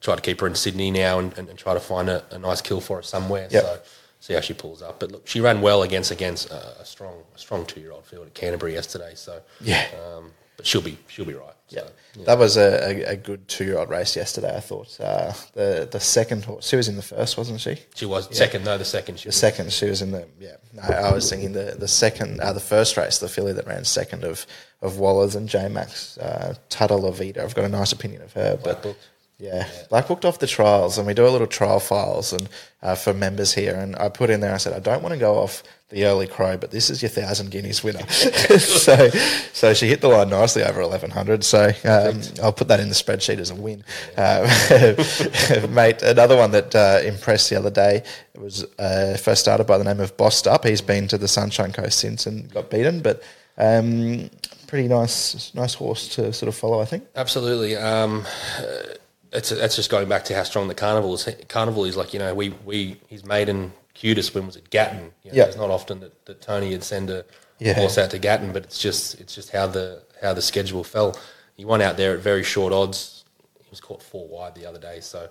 try 0.00 0.14
to 0.14 0.20
keep 0.22 0.40
her 0.40 0.46
in 0.46 0.54
Sydney 0.54 0.90
now 0.90 1.18
and, 1.18 1.36
and, 1.38 1.48
and 1.48 1.58
try 1.58 1.74
to 1.74 1.80
find 1.80 2.08
a, 2.08 2.22
a 2.30 2.38
nice 2.38 2.60
kill 2.60 2.80
for 2.80 2.98
her 2.98 3.02
somewhere. 3.02 3.48
Yep. 3.50 3.62
So 3.64 3.80
see 4.20 4.34
how 4.34 4.40
she 4.40 4.54
pulls 4.54 4.82
up. 4.82 5.00
But 5.00 5.10
look, 5.10 5.26
she 5.26 5.40
ran 5.40 5.60
well 5.60 5.82
against 5.82 6.10
against 6.12 6.50
a, 6.50 6.80
a 6.80 6.84
strong 6.84 7.14
a 7.34 7.38
strong 7.38 7.66
two 7.66 7.80
year 7.80 7.90
old 7.92 8.04
field 8.04 8.26
at 8.26 8.34
Canterbury 8.34 8.74
yesterday. 8.74 9.12
So 9.16 9.40
Yeah. 9.60 9.86
um, 10.16 10.30
but 10.56 10.66
she'll 10.66 10.82
be 10.82 10.98
she'll 11.08 11.24
be 11.24 11.34
right. 11.34 11.52
Yeah. 11.68 11.80
So, 12.14 12.22
That 12.22 12.38
was 12.38 12.56
a, 12.56 12.70
a, 13.08 13.12
a 13.12 13.16
good 13.16 13.48
two 13.48 13.64
year 13.64 13.78
old 13.78 13.90
race 13.90 14.14
yesterday, 14.16 14.56
I 14.56 14.60
thought. 14.60 14.98
Uh, 15.00 15.32
the 15.54 15.88
the 15.90 15.98
second 16.00 16.44
horse, 16.44 16.68
she 16.68 16.76
was 16.76 16.88
in 16.88 16.96
the 16.96 17.02
first, 17.02 17.36
wasn't 17.36 17.60
she? 17.60 17.76
She 17.94 18.06
was 18.06 18.28
second, 18.36 18.64
no, 18.64 18.78
the 18.78 18.84
second. 18.84 19.18
She 19.18 19.24
The 19.24 19.28
was 19.28 19.36
second, 19.36 19.72
she 19.72 19.86
was 19.86 20.00
in 20.00 20.12
the 20.12 20.26
yeah. 20.40 20.56
No, 20.72 20.82
I 20.82 21.12
was 21.12 21.28
thinking 21.28 21.52
the 21.52 21.74
the 21.78 21.88
second, 21.88 22.40
uh, 22.40 22.52
the 22.52 22.60
first 22.60 22.96
race, 22.96 23.18
the 23.18 23.28
filly 23.28 23.52
that 23.52 23.66
ran 23.66 23.84
second 23.84 24.22
of 24.24 24.46
of 24.80 24.98
Wallers 24.98 25.34
and 25.34 25.48
J 25.48 25.68
Max, 25.68 26.16
uh, 26.18 26.54
Tata 26.68 26.94
Lavita. 26.94 27.42
I've 27.42 27.54
got 27.54 27.64
a 27.64 27.68
nice 27.68 27.92
opinion 27.92 28.22
of 28.22 28.32
her, 28.34 28.58
but 28.62 28.82
Book. 29.38 29.46
Yeah. 29.46 29.68
Black 29.90 30.08
booked 30.08 30.24
off 30.24 30.38
the 30.38 30.46
trials, 30.46 30.98
and 30.98 31.06
we 31.06 31.14
do 31.14 31.26
a 31.26 31.30
little 31.30 31.46
trial 31.46 31.80
files 31.80 32.32
and 32.32 32.48
uh, 32.82 32.94
for 32.94 33.12
members 33.12 33.52
here. 33.52 33.74
And 33.74 33.96
I 33.96 34.08
put 34.08 34.30
in 34.30 34.40
there, 34.40 34.54
I 34.54 34.56
said, 34.56 34.72
I 34.72 34.78
don't 34.78 35.02
want 35.02 35.12
to 35.12 35.18
go 35.18 35.36
off 35.38 35.62
the 35.88 36.04
early 36.04 36.26
crow, 36.26 36.56
but 36.56 36.72
this 36.72 36.90
is 36.90 37.00
your 37.00 37.10
thousand 37.10 37.50
guineas 37.50 37.84
winner. 37.84 38.04
so, 38.08 39.08
so 39.52 39.72
she 39.72 39.86
hit 39.86 40.00
the 40.00 40.08
line 40.08 40.30
nicely 40.30 40.64
over 40.64 40.80
eleven 40.80 41.10
hundred. 41.10 41.44
So 41.44 41.70
um, 41.84 42.22
I'll 42.42 42.52
put 42.52 42.68
that 42.68 42.80
in 42.80 42.88
the 42.88 42.94
spreadsheet 42.94 43.38
as 43.38 43.50
a 43.50 43.54
win, 43.54 43.84
uh, 44.16 45.66
mate. 45.70 46.02
Another 46.02 46.36
one 46.36 46.50
that 46.52 46.74
uh, 46.74 47.00
impressed 47.04 47.50
the 47.50 47.56
other 47.56 47.70
day 47.70 48.02
was 48.36 48.64
uh, 48.78 49.16
first 49.16 49.42
started 49.42 49.64
by 49.64 49.78
the 49.78 49.84
name 49.84 50.00
of 50.00 50.16
Bossed 50.16 50.48
Up. 50.48 50.64
He's 50.64 50.80
been 50.80 51.06
to 51.08 51.18
the 51.18 51.28
Sunshine 51.28 51.72
Coast 51.72 51.98
since 51.98 52.26
and 52.26 52.52
got 52.52 52.70
beaten, 52.70 53.00
but. 53.00 53.22
Um, 53.58 54.28
pretty 54.66 54.86
nice, 54.86 55.54
nice 55.54 55.72
horse 55.72 56.08
to 56.16 56.30
sort 56.30 56.48
of 56.48 56.54
follow. 56.54 56.78
I 56.78 56.84
think. 56.84 57.04
Absolutely. 57.14 57.74
Um, 57.74 58.26
it's 59.36 59.50
that's 59.50 59.76
just 59.76 59.90
going 59.90 60.08
back 60.08 60.24
to 60.26 60.34
how 60.34 60.42
strong 60.42 60.68
the 60.68 60.74
carnival 60.74 61.14
is. 61.14 61.28
Carnival 61.48 61.84
is 61.84 61.96
like 61.96 62.12
you 62.12 62.18
know 62.18 62.34
we 62.34 62.50
we 62.64 63.00
his 63.08 63.24
maiden 63.24 63.72
cutest 63.94 64.34
win 64.34 64.46
was 64.46 64.56
at 64.56 64.68
Gatton. 64.70 65.12
You 65.22 65.30
know, 65.30 65.36
Yeah. 65.38 65.44
It's 65.44 65.56
not 65.56 65.70
often 65.70 66.00
that, 66.00 66.26
that 66.26 66.42
Tony 66.42 66.70
would 66.70 66.84
send 66.84 67.08
a 67.10 67.24
Yeah. 67.58 67.74
horse 67.74 67.96
out 67.98 68.10
to 68.10 68.18
Gatton, 68.18 68.52
but 68.52 68.64
it's 68.64 68.78
just 68.78 69.20
it's 69.20 69.34
just 69.34 69.50
how 69.50 69.66
the 69.66 70.02
how 70.22 70.34
the 70.34 70.42
schedule 70.42 70.84
fell. 70.84 71.16
He 71.56 71.64
won 71.64 71.80
out 71.80 71.96
there 71.96 72.14
at 72.14 72.20
very 72.20 72.42
short 72.42 72.72
odds. 72.72 73.24
He 73.58 73.70
was 73.70 73.80
caught 73.80 74.02
four 74.02 74.26
wide 74.28 74.54
the 74.54 74.66
other 74.66 74.78
day, 74.78 75.00
so 75.00 75.28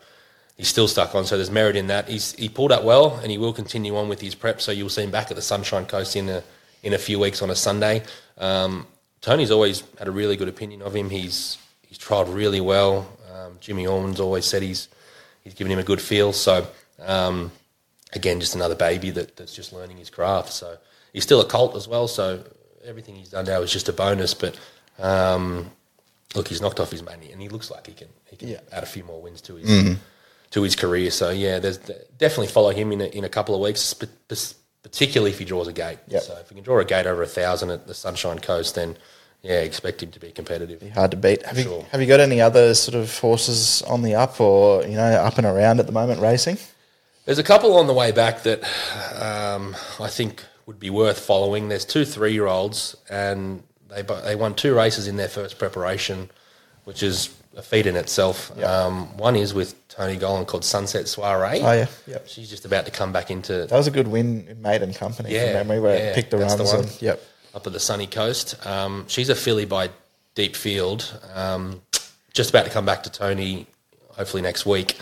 he's 0.57 0.67
still 0.67 0.87
stuck 0.87 1.13
on. 1.15 1.25
So 1.25 1.35
there's 1.37 1.51
merit 1.51 1.75
in 1.75 1.87
that. 1.87 2.07
He's 2.09 2.33
he 2.33 2.49
pulled 2.49 2.71
up 2.71 2.83
well, 2.83 3.19
and 3.21 3.29
he 3.31 3.37
will 3.37 3.53
continue 3.53 3.95
on 3.97 4.09
with 4.09 4.21
his 4.21 4.35
prep. 4.35 4.61
So 4.61 4.71
you'll 4.71 4.89
see 4.89 5.03
him 5.03 5.11
back 5.11 5.29
at 5.31 5.35
the 5.35 5.41
Sunshine 5.43 5.85
Coast 5.85 6.15
in 6.15 6.29
a 6.29 6.43
in 6.83 6.93
a 6.93 6.97
few 6.97 7.19
weeks 7.19 7.41
on 7.41 7.49
a 7.49 7.55
Sunday. 7.55 8.03
Um, 8.37 8.87
Tony's 9.21 9.51
always 9.51 9.83
had 9.97 10.07
a 10.07 10.11
really 10.11 10.35
good 10.37 10.49
opinion 10.49 10.81
of 10.81 10.95
him. 10.95 11.09
He's 11.09 11.57
he's 11.87 11.97
trialled 11.99 12.33
really 12.33 12.61
well. 12.61 13.07
Jimmy 13.65 13.87
Orman's 13.87 14.19
always 14.19 14.45
said 14.45 14.61
he's 14.61 14.87
he's 15.43 15.55
given 15.55 15.71
him 15.71 15.79
a 15.79 15.83
good 15.83 15.99
feel. 16.01 16.31
So 16.33 16.67
um, 17.03 17.51
again, 18.13 18.39
just 18.39 18.53
another 18.55 18.75
baby 18.75 19.09
that, 19.11 19.35
that's 19.35 19.53
just 19.55 19.73
learning 19.73 19.97
his 19.97 20.09
craft. 20.11 20.53
So 20.53 20.77
he's 21.13 21.23
still 21.23 21.41
a 21.41 21.45
colt 21.45 21.75
as 21.75 21.87
well. 21.87 22.07
So 22.07 22.43
everything 22.85 23.15
he's 23.15 23.29
done 23.29 23.45
now 23.45 23.61
is 23.61 23.71
just 23.71 23.89
a 23.89 23.93
bonus. 23.93 24.33
But 24.35 24.59
um, 24.99 25.71
look, 26.35 26.47
he's 26.47 26.61
knocked 26.61 26.79
off 26.79 26.91
his 26.91 27.01
money, 27.03 27.31
and 27.31 27.41
he 27.41 27.49
looks 27.49 27.71
like 27.71 27.87
he 27.87 27.93
can 27.93 28.09
he 28.29 28.35
can 28.37 28.49
Yeah. 28.49 28.59
add 28.71 28.83
a 28.83 28.87
few 28.87 29.03
more 29.03 29.19
wins 29.21 29.41
to 29.41 29.55
his 29.55 29.97
to 30.51 30.61
his 30.61 30.75
career. 30.75 31.09
So 31.09 31.31
yeah, 31.31 31.57
there's 31.59 31.79
definitely 31.79 32.47
follow 32.47 32.69
him 32.69 32.91
in 32.91 33.01
a, 33.01 33.05
in 33.05 33.23
a 33.23 33.29
couple 33.29 33.55
of 33.55 33.61
weeks, 33.61 33.95
particularly 34.83 35.31
if 35.31 35.39
he 35.39 35.45
draws 35.45 35.67
a 35.67 35.73
gate. 35.73 35.97
Yep. 36.07 36.21
So 36.21 36.37
if 36.37 36.49
he 36.49 36.55
can 36.55 36.63
draw 36.63 36.79
a 36.79 36.85
gate 36.85 37.07
over 37.07 37.23
a 37.23 37.27
thousand 37.27 37.71
at 37.71 37.87
the 37.87 37.95
Sunshine 37.95 38.37
Coast, 38.39 38.75
then 38.75 38.95
yeah, 39.45 39.59
expect 39.61 40.01
him 40.03 40.11
to 40.11 40.19
be 40.19 40.31
competitive. 40.31 40.81
hard 40.93 41.11
to 41.11 41.17
beat. 41.17 41.45
Have 41.45 41.57
you 41.57 41.63
Sure. 41.65 41.85
have 41.91 42.01
you 42.01 42.07
got 42.07 42.19
any 42.19 42.41
other 42.41 42.73
sort 42.73 42.95
of 42.95 43.17
horses 43.19 43.81
on 43.83 44.01
the 44.01 44.15
up 44.15 44.41
or 44.41 44.81
you 44.83 44.95
know 44.97 45.11
up 45.27 45.37
and 45.37 45.45
around 45.45 45.79
at 45.79 45.85
the 45.85 45.91
moment 45.93 46.19
racing? 46.19 46.57
There's 47.25 47.39
a 47.39 47.43
couple 47.43 47.75
on 47.77 47.87
the 47.87 47.93
way 47.93 48.11
back 48.11 48.43
that 48.43 48.59
um, 49.21 49.75
I 49.99 50.07
think 50.09 50.43
would 50.65 50.79
be 50.79 50.89
worth 50.89 51.19
following. 51.19 51.69
There's 51.69 51.85
two 51.85 52.05
three-year-olds, 52.05 52.95
and 53.09 53.63
they 53.89 54.01
they 54.01 54.35
won 54.35 54.55
two 54.55 54.73
races 54.75 55.07
in 55.07 55.15
their 55.17 55.27
first 55.29 55.57
preparation, 55.59 56.29
which 56.85 57.01
is 57.03 57.29
a 57.55 57.61
feat 57.61 57.85
in 57.87 57.95
itself. 57.95 58.51
Um, 58.63 59.15
one 59.17 59.35
is 59.35 59.53
with 59.53 59.75
Tony 59.87 60.17
Gollan 60.17 60.45
called 60.45 60.65
Sunset 60.65 61.07
Soiree. 61.07 61.61
Oh 61.61 61.71
yeah, 61.71 61.87
yep. 62.07 62.27
She's 62.27 62.49
just 62.49 62.65
about 62.65 62.85
to 62.85 62.91
come 62.91 63.11
back 63.13 63.31
into 63.31 63.53
That 63.65 63.71
was 63.71 63.87
a 63.87 63.91
good 63.91 64.07
win 64.07 64.47
in 64.49 64.61
maiden 64.61 64.93
company 64.93 65.31
Yeah, 65.33 65.45
from 65.45 65.53
memory 65.53 65.79
where 65.79 65.97
yeah, 65.97 66.03
it 66.11 66.15
picked 66.15 66.31
the 66.31 66.37
the 66.37 66.43
runs 66.45 66.59
one. 66.73 66.83
and 66.83 67.01
yep. 67.01 67.21
Up 67.55 67.65
at 67.65 67.73
the 67.73 67.79
sunny 67.79 68.05
coast. 68.05 68.55
Um, 68.67 69.05
she's 69.07 69.29
a 69.29 69.35
filly 69.35 69.65
by 69.65 69.89
Deep 70.35 70.55
Field, 70.55 71.17
um, 71.33 71.81
just 72.33 72.49
about 72.49 72.65
to 72.65 72.71
come 72.71 72.85
back 72.85 73.03
to 73.03 73.09
Tony, 73.09 73.65
hopefully 74.09 74.43
next 74.43 74.65
week. 74.65 74.99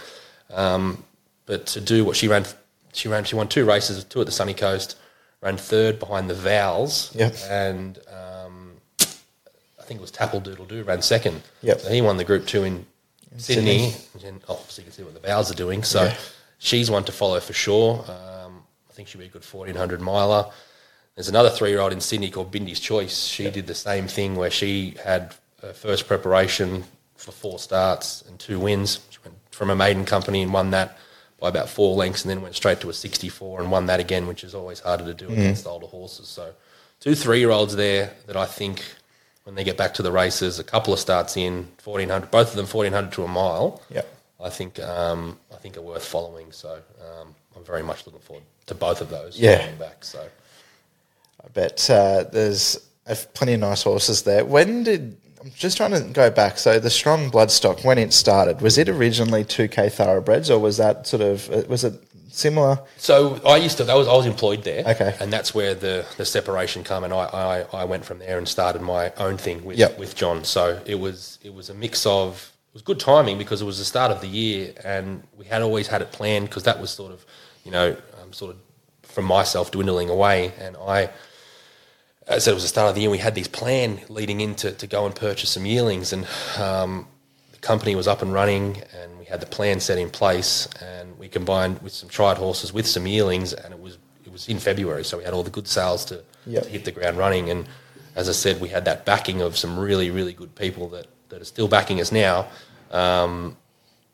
Um, 0.53 1.03
but 1.47 1.65
to 1.67 1.81
do 1.81 2.05
what 2.05 2.15
she 2.15 2.27
ran, 2.27 2.45
she 2.93 3.07
ran, 3.09 3.23
she 3.23 3.35
won 3.35 3.47
two 3.47 3.65
races, 3.65 4.03
two 4.03 4.19
at 4.19 4.27
the 4.27 4.31
sunny 4.31 4.53
coast, 4.53 4.97
ran 5.41 5.57
third 5.57 5.97
behind 5.99 6.29
the 6.29 6.35
Vowels, 6.35 7.11
Yep. 7.15 7.35
and 7.49 7.97
um, 8.09 8.71
I 9.01 9.83
think 9.83 9.97
it 9.99 10.01
was 10.01 10.11
Tapple 10.11 10.39
Doodle 10.39 10.65
Doo 10.65 10.83
ran 10.83 11.01
second. 11.01 11.41
Yep. 11.63 11.81
So 11.81 11.89
he 11.91 12.01
won 12.01 12.17
the 12.17 12.23
Group 12.23 12.45
Two 12.45 12.63
in, 12.63 12.85
Sydney, 13.37 13.95
and 14.23 14.41
obviously 14.47 14.83
you 14.83 14.85
can 14.85 14.93
see 14.93 15.03
what 15.03 15.15
the 15.15 15.19
Vowels 15.19 15.49
are 15.51 15.55
doing. 15.55 15.81
So 15.83 16.03
Yeah. 16.03 16.15
she's 16.59 16.91
one 16.91 17.03
to 17.05 17.11
follow 17.11 17.39
for 17.39 17.53
sure. 17.53 18.05
Um, 18.07 18.61
I 18.89 18.93
think 18.93 19.07
she'll 19.07 19.19
be 19.19 19.25
a 19.25 19.29
good 19.29 19.43
fourteen 19.43 19.75
hundred 19.75 19.99
miler. 20.01 20.51
There's 21.15 21.29
another 21.29 21.49
three-year-old 21.49 21.93
in 21.93 22.01
Sydney 22.01 22.31
called 22.31 22.51
Bindy's 22.51 22.79
Choice. 22.79 23.25
She 23.27 23.49
did 23.51 23.67
the 23.67 23.75
same 23.75 24.07
thing 24.07 24.35
where 24.35 24.49
she 24.49 24.95
had 25.03 25.35
her 25.61 25.73
first 25.73 26.07
preparation 26.07 26.83
for 27.15 27.31
four 27.31 27.59
starts 27.59 28.23
and 28.27 28.39
two 28.39 28.59
wins. 28.59 28.99
She 29.11 29.19
went 29.23 29.37
from 29.51 29.69
a 29.69 29.75
maiden 29.75 30.05
company 30.05 30.41
and 30.41 30.51
won 30.51 30.71
that 30.71 30.97
by 31.39 31.49
about 31.49 31.69
four 31.69 31.95
lengths, 31.95 32.23
and 32.23 32.31
then 32.31 32.41
went 32.41 32.55
straight 32.55 32.79
to 32.79 32.89
a 32.89 32.93
64 32.93 33.61
and 33.61 33.69
won 33.69 33.85
that 33.87 33.99
again, 33.99 34.27
which 34.27 34.43
is 34.43 34.55
always 34.55 34.79
harder 34.79 35.03
to 35.03 35.13
do 35.13 35.27
against 35.29 35.67
older 35.67 35.87
horses. 35.87 36.27
So, 36.27 36.53
two 36.99 37.15
three-year-olds 37.15 37.75
there 37.75 38.13
that 38.27 38.37
I 38.37 38.45
think 38.45 38.83
when 39.43 39.53
they 39.55 39.63
get 39.65 39.77
back 39.77 39.93
to 39.95 40.01
the 40.01 40.11
races, 40.11 40.57
a 40.57 40.63
couple 40.63 40.93
of 40.93 40.99
starts 40.99 41.35
in 41.35 41.67
1400, 41.83 42.31
both 42.31 42.51
of 42.51 42.55
them 42.55 42.65
1400 42.65 43.11
to 43.11 43.23
a 43.23 43.27
mile. 43.27 43.81
Yep. 43.91 44.07
I 44.41 44.49
think 44.49 44.79
um, 44.79 45.37
I 45.53 45.57
think 45.57 45.77
are 45.77 45.81
worth 45.81 46.05
following. 46.05 46.51
So 46.51 46.79
um, 47.01 47.35
I'm 47.55 47.63
very 47.63 47.83
much 47.83 48.05
looking 48.05 48.21
forward 48.21 48.45
to 48.67 48.75
both 48.75 49.01
of 49.01 49.09
those. 49.09 49.37
Yeah. 49.37 49.59
coming 49.59 49.77
back. 49.77 50.03
So. 50.03 50.25
I 51.43 51.47
bet 51.49 51.89
uh, 51.89 52.25
there's 52.31 52.77
plenty 53.33 53.53
of 53.53 53.59
nice 53.61 53.83
horses 53.83 54.23
there. 54.23 54.43
When 54.45 54.83
did 54.83 55.17
I'm 55.41 55.51
just 55.51 55.77
trying 55.77 55.91
to 55.91 56.01
go 56.01 56.29
back? 56.31 56.57
So 56.57 56.79
the 56.79 56.89
strong 56.89 57.29
bloodstock 57.29 57.83
when 57.83 57.97
it 57.97 58.13
started 58.13 58.61
was 58.61 58.77
it 58.77 58.89
originally 58.89 59.43
two 59.43 59.67
K 59.67 59.89
thoroughbreds 59.89 60.49
or 60.49 60.59
was 60.59 60.77
that 60.77 61.05
sort 61.05 61.21
of 61.21 61.49
uh, 61.51 61.63
was 61.67 61.83
it 61.83 62.01
similar? 62.29 62.79
So 62.97 63.41
I 63.45 63.57
used 63.57 63.77
to. 63.77 63.83
That 63.83 63.95
was 63.95 64.07
I 64.07 64.13
was 64.13 64.25
employed 64.25 64.63
there. 64.63 64.83
Okay. 64.87 65.15
And 65.19 65.31
that's 65.31 65.53
where 65.53 65.75
the, 65.75 66.05
the 66.17 66.25
separation 66.25 66.83
came, 66.83 67.03
and 67.03 67.13
I, 67.13 67.25
I, 67.73 67.81
I 67.81 67.83
went 67.85 68.05
from 68.05 68.19
there 68.19 68.37
and 68.37 68.47
started 68.47 68.81
my 68.81 69.11
own 69.17 69.37
thing 69.37 69.63
with 69.65 69.77
Yep. 69.77 69.99
with 69.99 70.15
John. 70.15 70.43
So 70.43 70.81
it 70.85 70.95
was 70.95 71.39
it 71.43 71.53
was 71.53 71.69
a 71.69 71.73
mix 71.73 72.05
of 72.05 72.51
it 72.69 72.73
was 72.73 72.81
good 72.81 72.99
timing 72.99 73.37
because 73.37 73.61
it 73.61 73.65
was 73.65 73.77
the 73.79 73.85
start 73.85 74.11
of 74.11 74.21
the 74.21 74.27
year, 74.27 74.73
and 74.83 75.23
we 75.37 75.45
had 75.45 75.61
always 75.61 75.87
had 75.87 76.01
it 76.01 76.11
planned 76.11 76.47
because 76.47 76.63
that 76.63 76.79
was 76.79 76.89
sort 76.89 77.11
of 77.11 77.25
you 77.65 77.71
know 77.71 77.95
um, 78.21 78.31
sort 78.33 78.51
of 78.51 78.57
from 79.13 79.25
myself 79.25 79.71
dwindling 79.71 80.09
away, 80.09 80.51
and 80.59 80.75
I. 80.77 81.09
As 82.25 82.35
I 82.35 82.39
said, 82.39 82.51
it 82.51 82.53
was 82.53 82.63
the 82.63 82.69
start 82.69 82.87
of 82.89 82.95
the 82.95 83.01
year. 83.01 83.09
We 83.09 83.17
had 83.17 83.35
this 83.35 83.49
plan 83.49 83.99
leading 84.07 84.39
into 84.39 84.71
to 84.71 84.87
go 84.87 85.05
and 85.05 85.13
purchase 85.13 85.49
some 85.51 85.65
yearlings, 85.65 86.13
and 86.13 86.25
um, 86.57 87.05
the 87.51 87.57
company 87.57 87.95
was 87.95 88.07
up 88.07 88.21
and 88.21 88.33
running, 88.33 88.81
and 88.97 89.19
we 89.19 89.25
had 89.25 89.41
the 89.41 89.45
plan 89.45 89.81
set 89.81 89.97
in 89.97 90.09
place, 90.09 90.67
and 90.81 91.17
we 91.19 91.27
combined 91.27 91.81
with 91.81 91.91
some 91.91 92.07
tried 92.09 92.37
horses 92.37 92.71
with 92.73 92.87
some 92.87 93.05
yearlings, 93.05 93.51
and 93.53 93.73
it 93.73 93.79
was 93.79 93.97
it 94.25 94.31
was 94.31 94.47
in 94.47 94.57
February, 94.57 95.03
so 95.03 95.17
we 95.17 95.23
had 95.25 95.33
all 95.33 95.43
the 95.43 95.49
good 95.51 95.67
sales 95.67 96.05
to, 96.05 96.23
Yep. 96.47 96.63
to 96.63 96.69
hit 96.69 96.85
the 96.85 96.91
ground 96.91 97.17
running. 97.17 97.49
And 97.49 97.65
as 98.15 98.27
I 98.29 98.31
said, 98.33 98.59
we 98.61 98.69
had 98.69 98.85
that 98.85 99.05
backing 99.05 99.41
of 99.41 99.57
some 99.57 99.77
really 99.77 100.09
really 100.09 100.33
good 100.33 100.55
people 100.55 100.87
that 100.89 101.07
that 101.29 101.41
are 101.41 101.45
still 101.45 101.67
backing 101.67 101.99
us 101.99 102.11
now, 102.11 102.47
um, 102.91 103.57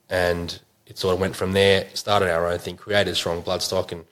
and 0.09 0.59
it 0.87 0.97
sort 0.97 1.13
of 1.13 1.19
went 1.21 1.35
from 1.35 1.51
there. 1.53 1.87
Started 1.93 2.31
our 2.31 2.47
own 2.47 2.57
thing, 2.57 2.75
created 2.75 3.15
strong 3.15 3.43
bloodstock, 3.43 3.91
and 3.91 4.03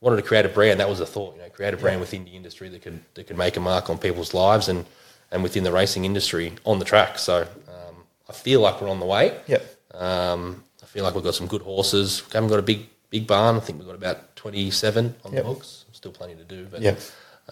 wanted 0.00 0.16
to 0.16 0.22
create 0.22 0.44
a 0.46 0.48
brand. 0.48 0.80
That 0.80 0.88
was 0.88 0.98
the 0.98 1.06
thought, 1.06 1.34
you 1.36 1.42
know, 1.42 1.48
create 1.48 1.74
a 1.74 1.76
brand 1.76 2.00
within 2.00 2.24
the 2.24 2.30
industry 2.36 2.68
that 2.68 2.82
could 2.82 3.00
that 3.14 3.26
could 3.26 3.36
make 3.36 3.56
a 3.56 3.60
mark 3.60 3.90
on 3.90 3.98
people's 3.98 4.34
lives 4.34 4.68
and 4.68 4.84
and 5.30 5.42
within 5.42 5.64
the 5.64 5.72
racing 5.72 6.04
industry 6.04 6.52
on 6.64 6.78
the 6.78 6.84
track. 6.84 7.18
So 7.18 7.42
um, 7.68 7.94
I 8.28 8.32
feel 8.32 8.60
like 8.60 8.80
we're 8.80 8.88
on 8.90 9.00
the 9.00 9.06
way. 9.06 9.38
Yep. 9.46 9.76
Um, 9.94 10.64
I 10.82 10.86
feel 10.86 11.04
like 11.04 11.14
we've 11.14 11.24
got 11.24 11.34
some 11.34 11.46
good 11.46 11.62
horses. 11.62 12.22
We 12.26 12.32
haven't 12.32 12.50
got 12.50 12.58
a 12.58 12.62
big 12.62 12.86
big 13.10 13.26
barn. 13.26 13.56
I 13.56 13.60
think 13.60 13.78
we've 13.78 13.86
got 13.86 13.94
about 13.96 14.36
twenty 14.36 14.70
seven 14.70 15.14
on 15.24 15.32
Yep. 15.32 15.42
the 15.44 15.48
books. 15.50 15.84
Still 15.92 16.12
plenty 16.12 16.34
to 16.36 16.44
do, 16.44 16.66
but 16.70 16.80
Yep. 16.80 17.00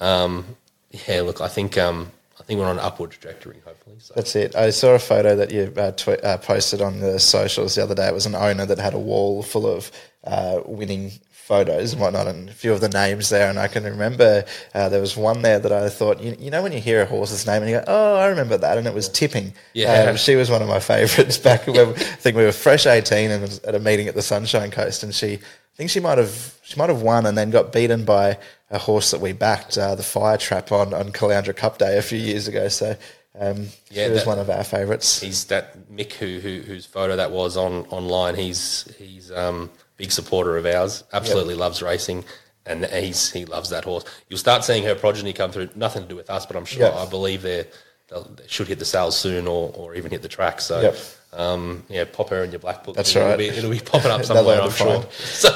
um, 0.00 0.44
yeah. 0.90 1.22
Look, 1.22 1.40
I 1.40 1.48
think 1.48 1.76
um, 1.76 2.10
I 2.38 2.42
think 2.44 2.60
we're 2.60 2.66
on 2.66 2.78
an 2.78 2.84
upward 2.84 3.10
trajectory. 3.10 3.60
Hopefully, 3.64 3.96
so. 3.98 4.14
That's 4.14 4.36
it. 4.36 4.54
I 4.54 4.70
saw 4.70 4.94
a 4.94 4.98
photo 4.98 5.34
that 5.36 5.50
you 5.50 5.72
uh, 5.76 5.90
tw- 5.92 6.22
uh, 6.24 6.38
posted 6.38 6.80
on 6.80 7.00
the 7.00 7.18
socials 7.18 7.74
the 7.74 7.82
other 7.82 7.94
day. 7.94 8.06
It 8.06 8.14
was 8.14 8.26
an 8.26 8.34
owner 8.36 8.64
that 8.66 8.78
had 8.78 8.94
a 8.94 8.98
wall 8.98 9.42
full 9.42 9.66
of 9.66 9.90
uh, 10.24 10.60
winning 10.64 11.12
photos 11.46 11.92
and 11.92 12.00
whatnot, 12.02 12.26
and 12.26 12.48
a 12.48 12.52
few 12.52 12.72
of 12.72 12.80
the 12.80 12.88
names 12.88 13.28
there. 13.28 13.48
And 13.48 13.58
I 13.58 13.68
can 13.68 13.84
remember 13.84 14.44
uh, 14.74 14.88
there 14.88 15.00
was 15.00 15.16
one 15.16 15.42
there 15.42 15.58
that 15.60 15.72
I 15.72 15.88
thought, 15.88 16.20
you, 16.20 16.36
you 16.38 16.50
know, 16.50 16.62
when 16.62 16.72
you 16.72 16.80
hear 16.80 17.00
a 17.02 17.06
horse's 17.06 17.46
name 17.46 17.62
and 17.62 17.70
you 17.70 17.78
go, 17.78 17.84
oh, 17.86 18.16
I 18.16 18.26
remember 18.26 18.56
that, 18.58 18.78
and 18.78 18.86
it 18.86 18.94
was 18.94 19.08
Tipping. 19.08 19.54
Yeah. 19.72 20.10
Um, 20.10 20.16
she 20.16 20.34
was 20.36 20.50
one 20.50 20.62
of 20.62 20.68
my 20.68 20.80
favourites 20.80 21.38
back 21.38 21.66
when 21.66 21.78
I 21.90 21.92
think 21.94 22.36
we 22.36 22.44
were 22.44 22.52
fresh 22.52 22.86
eighteen 22.86 23.30
and 23.30 23.42
was 23.42 23.60
at 23.60 23.74
a 23.74 23.78
meeting 23.78 24.08
at 24.08 24.14
the 24.14 24.22
Sunshine 24.22 24.70
Coast, 24.70 25.02
and 25.02 25.14
she. 25.14 25.38
I 25.38 25.76
think 25.76 25.90
she 25.90 26.00
might 26.00 26.16
have 26.16 26.54
she 26.62 26.78
might 26.78 26.88
have 26.88 27.02
won 27.02 27.26
and 27.26 27.36
then 27.36 27.50
got 27.50 27.70
beaten 27.70 28.06
by 28.06 28.38
a 28.70 28.78
horse 28.78 29.10
that 29.10 29.20
we 29.20 29.34
backed, 29.34 29.76
uh, 29.76 29.94
the 29.94 30.02
Fire 30.02 30.38
Trap 30.38 30.72
on 30.72 30.94
on 30.94 31.12
Caloundra 31.12 31.54
Cup 31.54 31.76
Day 31.76 31.98
a 31.98 32.02
few 32.02 32.18
years 32.18 32.48
ago. 32.48 32.68
So 32.68 32.96
um, 33.38 33.66
Yeah, 33.90 34.06
she 34.06 34.10
was 34.12 34.24
one 34.24 34.38
of 34.38 34.48
our 34.48 34.64
favourites. 34.64 35.20
he's 35.20 35.44
that 35.52 35.90
Mick 35.92 36.12
who, 36.14 36.38
who 36.40 36.62
whose 36.62 36.86
photo 36.86 37.16
that 37.16 37.30
was 37.30 37.58
on 37.58 37.84
online. 37.90 38.36
He's 38.36 38.90
he's 38.98 39.30
um 39.30 39.68
big 39.96 40.12
supporter 40.12 40.56
of 40.56 40.66
ours. 40.66 41.04
Absolutely 41.12 41.54
loves 41.54 41.82
racing, 41.82 42.24
and 42.64 42.84
he's 42.86 43.30
he 43.32 43.44
loves 43.44 43.70
that 43.70 43.84
horse. 43.84 44.04
You'll 44.28 44.38
start 44.38 44.64
seeing 44.64 44.84
her 44.84 44.94
progeny 44.94 45.32
come 45.32 45.50
through. 45.52 45.70
Nothing 45.74 46.02
to 46.02 46.08
do 46.08 46.16
with 46.16 46.30
us, 46.30 46.46
but 46.46 46.56
I'm 46.56 46.64
sure 46.64 46.82
Yeah. 46.88 46.96
I 46.96 47.06
believe 47.06 47.42
they're 47.42 47.66
they'll, 48.08 48.36
should 48.46 48.68
hit 48.68 48.78
the 48.78 48.84
sales 48.84 49.16
soon, 49.16 49.46
or, 49.46 49.72
or 49.74 49.94
even 49.94 50.10
hit 50.10 50.22
the 50.22 50.28
track. 50.28 50.60
So. 50.60 50.80
Yep. 50.80 50.96
Um, 51.32 51.84
yeah, 51.90 52.04
pop 52.10 52.30
her 52.30 52.44
in 52.44 52.50
your 52.50 52.60
black 52.60 52.82
book. 52.82 52.96
That's 52.96 53.14
it'll 53.14 53.28
right. 53.28 53.36
Be, 53.36 53.48
it'll 53.48 53.70
be 53.70 53.80
popping 53.80 54.10
up 54.10 54.24
somewhere, 54.32 54.58
I'm 54.62 54.70
sure. 54.70 55.04
So, 55.10 55.50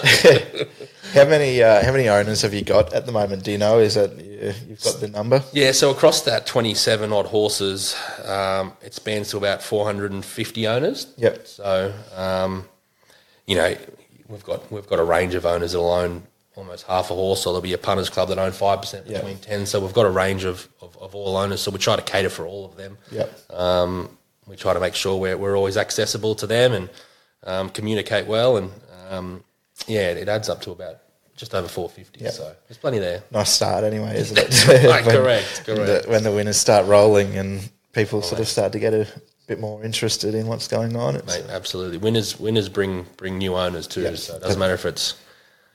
How 1.15 1.25
many 1.25 1.63
uh, 1.63 1.83
how 1.83 1.91
many 1.93 2.09
owners 2.09 2.43
have 2.43 2.53
you 2.53 2.63
got 2.63 2.93
at 2.93 3.07
the 3.07 3.13
moment? 3.13 3.45
Do 3.45 3.51
you 3.53 3.57
know? 3.57 3.79
Is 3.79 3.95
that 3.95 4.15
you- 4.19 4.53
you've 4.69 4.83
got 4.83 5.01
the 5.01 5.09
number? 5.09 5.43
Yeah, 5.55 5.73
so 5.73 5.91
across 5.91 6.23
that 6.23 6.45
27 6.47 7.13
odd 7.15 7.27
horses, 7.27 7.97
um, 8.27 8.75
it 8.83 8.93
spans 8.93 9.31
to 9.31 9.39
about 9.39 9.63
450 9.63 10.67
owners. 10.67 11.07
Yep. 11.17 11.47
So, 11.47 11.95
um, 12.15 12.69
you 13.47 13.57
know, 13.57 13.75
we've 14.31 14.45
got 14.45 14.71
we've 14.73 14.87
got 14.87 14.99
a 14.99 15.05
range 15.05 15.35
of 15.35 15.45
owners 15.45 15.73
that'll 15.73 15.91
own 15.91 16.23
almost 16.57 16.87
half 16.87 17.11
a 17.11 17.15
horse, 17.15 17.47
or 17.47 17.53
there'll 17.53 17.63
be 17.63 17.73
a 17.73 17.79
punters 17.79 18.11
club 18.11 18.29
that 18.29 18.39
own 18.39 18.53
five 18.53 18.81
percent 18.81 19.07
Yeah. 19.07 19.19
between 19.19 19.39
ten. 19.39 19.67
So 19.67 19.81
we've 19.81 19.93
got 19.95 20.07
a 20.07 20.11
range 20.11 20.45
of, 20.45 20.69
of, 20.81 20.97
of 20.99 21.15
all 21.15 21.37
owners. 21.37 21.61
So 21.61 21.71
we 21.71 21.79
try 21.79 21.97
to 21.97 22.03
cater 22.03 22.31
for 22.31 22.47
all 22.47 22.65
of 22.65 22.77
them. 22.77 22.99
Yep. 23.11 23.51
Um, 23.51 24.17
we 24.47 24.57
try 24.57 24.75
to 24.75 24.81
make 24.81 24.95
sure 24.95 25.17
we're, 25.17 25.37
we're 25.37 25.57
always 25.57 25.77
accessible 25.77 26.35
to 26.37 26.47
them 26.47 26.73
and 26.73 26.91
um, 27.45 27.71
communicate 27.71 28.27
well. 28.27 28.57
And 28.57 28.71
um, 29.09 29.45
yeah, 29.87 30.11
it 30.11 30.29
adds 30.29 30.49
up 30.49 30.61
to 30.63 30.73
about 30.73 30.97
just 31.37 31.55
over 31.55 31.69
450. 31.69 32.25
Yep. 32.25 32.33
So 32.33 32.53
there's 32.69 32.77
plenty 32.79 32.99
there. 32.99 33.23
Nice 33.31 33.51
start, 33.53 33.85
anyway, 33.85 34.17
isn't 34.19 34.37
it? 34.37 34.85
Right, 34.91 35.05
correct, 35.05 35.63
when 35.67 35.77
correct. 35.77 36.05
The, 36.05 36.11
when 36.11 36.23
the 36.25 36.33
winners 36.33 36.57
start 36.59 36.87
rolling 36.87 37.37
and 37.39 37.71
people 37.93 38.21
sort 38.23 38.41
of 38.41 38.49
start 38.49 38.73
to 38.73 38.79
get 38.79 38.93
a 38.93 39.07
bit 39.51 39.59
more 39.61 39.83
interested 39.83 40.33
in 40.35 40.47
what's 40.47 40.69
going 40.69 40.95
on. 40.97 41.17
It's, 41.17 41.27
Mate, 41.27 41.47
absolutely. 41.51 41.99
Winners 41.99 42.39
winners 42.39 42.69
bring 42.69 43.05
bring 43.17 43.37
new 43.39 43.57
owners 43.57 43.87
too. 43.89 44.03
Yep. 44.03 44.17
So 44.17 44.37
it 44.37 44.43
doesn't 44.43 44.61
matter 44.61 44.75
if 44.75 44.85
it's 44.87 45.15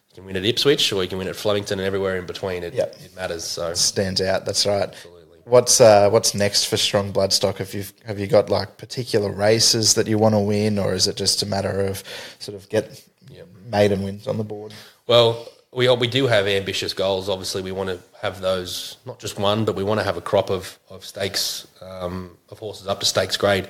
you 0.09 0.15
can 0.15 0.25
win 0.25 0.37
at 0.37 0.45
Ipswich 0.45 0.93
or 0.93 1.03
you 1.03 1.09
can 1.09 1.17
win 1.17 1.27
at 1.27 1.35
Flemington 1.35 1.79
and 1.79 1.85
everywhere 1.85 2.15
in 2.17 2.25
between. 2.25 2.63
It, 2.63 2.73
Yep. 2.73 2.95
it 3.03 3.15
matters. 3.15 3.43
So 3.43 3.73
stands 3.73 4.21
out. 4.21 4.45
That's 4.45 4.65
right. 4.65 4.87
Absolutely. 4.89 5.39
What's 5.43 5.81
uh, 5.81 6.09
what's 6.09 6.33
next 6.33 6.65
for 6.69 6.77
Strong 6.77 7.11
Bloodstock? 7.11 7.57
Have 7.57 7.73
you 7.73 7.83
have 8.05 8.17
you 8.17 8.27
got 8.27 8.49
like 8.49 8.77
particular 8.77 9.29
races 9.29 9.93
that 9.95 10.07
you 10.07 10.17
want 10.17 10.35
to 10.35 10.39
win, 10.39 10.79
or 10.79 10.93
is 10.93 11.07
it 11.07 11.17
just 11.17 11.43
a 11.43 11.45
matter 11.45 11.81
of 11.81 12.01
sort 12.39 12.55
of 12.55 12.67
get 12.69 13.03
Yep. 13.29 13.47
maiden 13.69 14.03
wins 14.03 14.25
on 14.27 14.37
the 14.37 14.43
board? 14.45 14.73
Well, 15.07 15.47
we 15.75 15.89
we 15.95 16.07
do 16.07 16.27
have 16.27 16.47
ambitious 16.47 16.93
goals. 16.93 17.27
Obviously, 17.29 17.61
we 17.61 17.71
want 17.71 17.89
to 17.89 17.99
have 18.21 18.39
those 18.41 18.97
not 19.05 19.19
just 19.19 19.37
one, 19.37 19.65
but 19.65 19.75
we 19.75 19.83
want 19.83 19.99
to 19.99 20.03
have 20.05 20.17
a 20.17 20.21
crop 20.21 20.49
of 20.49 20.79
of 20.89 21.03
stakes 21.05 21.67
um, 21.81 22.37
of 22.49 22.59
horses 22.59 22.87
up 22.87 22.99
to 23.01 23.05
stakes 23.05 23.37
grade. 23.37 23.67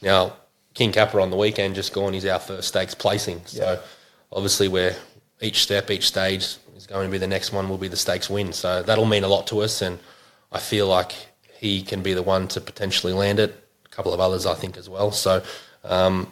Now, 0.00 0.34
King 0.74 0.92
Kapa 0.92 1.20
on 1.20 1.30
the 1.30 1.36
weekend 1.36 1.74
just 1.74 1.92
gone. 1.92 2.12
He's 2.14 2.26
our 2.26 2.38
first 2.38 2.68
stakes 2.68 2.94
placing. 2.94 3.42
So, 3.46 3.62
Yeah. 3.62 3.80
obviously, 4.32 4.68
we're 4.68 4.96
each 5.40 5.62
step, 5.62 5.90
each 5.90 6.06
stage 6.06 6.56
is 6.76 6.86
going 6.86 7.06
to 7.06 7.12
be 7.12 7.18
the 7.18 7.26
next 7.26 7.52
one. 7.52 7.68
Will 7.68 7.78
be 7.78 7.88
the 7.88 7.96
stakes 7.96 8.30
win. 8.30 8.52
So 8.52 8.82
that'll 8.82 9.04
mean 9.06 9.24
a 9.24 9.28
lot 9.28 9.46
to 9.48 9.60
us, 9.60 9.82
and 9.82 9.98
I 10.50 10.58
feel 10.58 10.86
like 10.86 11.12
he 11.58 11.82
can 11.82 12.02
be 12.02 12.14
the 12.14 12.22
one 12.22 12.48
to 12.48 12.60
potentially 12.60 13.12
land 13.12 13.38
it. 13.38 13.50
A 13.84 13.88
couple 13.90 14.14
of 14.14 14.20
others, 14.20 14.46
I 14.46 14.54
think, 14.54 14.76
as 14.76 14.88
well. 14.88 15.12
So. 15.12 15.42
Um, 15.84 16.28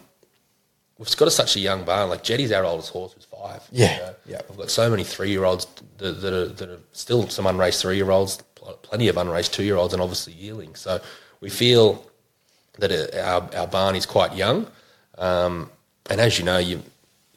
We've 0.99 1.17
got 1.17 1.29
a, 1.29 1.31
such 1.31 1.57
a 1.57 1.61
young 1.61 1.85
barn. 1.85 2.11
Like 2.11 2.23
Jetty's 2.23 2.53
our 2.53 2.63
oldest 2.63 2.91
horse, 2.91 3.15
who's 3.15 3.25
five. 3.41 3.67
Yeah, 3.71 4.13
yeah. 4.27 4.41
We've 4.49 4.59
got 4.59 4.71
so 4.71 4.91
many 4.91 5.05
three-year-olds 5.05 5.67
that, 5.99 6.21
that, 6.21 6.33
are, 6.33 6.49
that 6.49 6.69
are 6.69 6.81
still 6.93 7.29
some 7.29 7.47
unraced 7.47 7.83
three-year-olds, 7.83 8.43
plenty 8.83 9.09
of 9.09 9.17
unraced 9.17 9.55
two-year-olds, 9.55 9.93
and 9.95 10.03
obviously 10.03 10.33
yearlings. 10.35 10.81
So 10.81 11.01
we 11.41 11.51
feel 11.51 12.05
that 12.79 12.91
it, 12.91 13.15
our, 13.17 13.49
our 13.57 13.67
barn 13.67 13.97
is 13.97 14.07
quite 14.07 14.35
young. 14.35 14.67
Um, 15.19 15.71
and 16.09 16.21
as 16.21 16.39
you 16.39 16.45
know, 16.45 16.59
you 16.59 16.83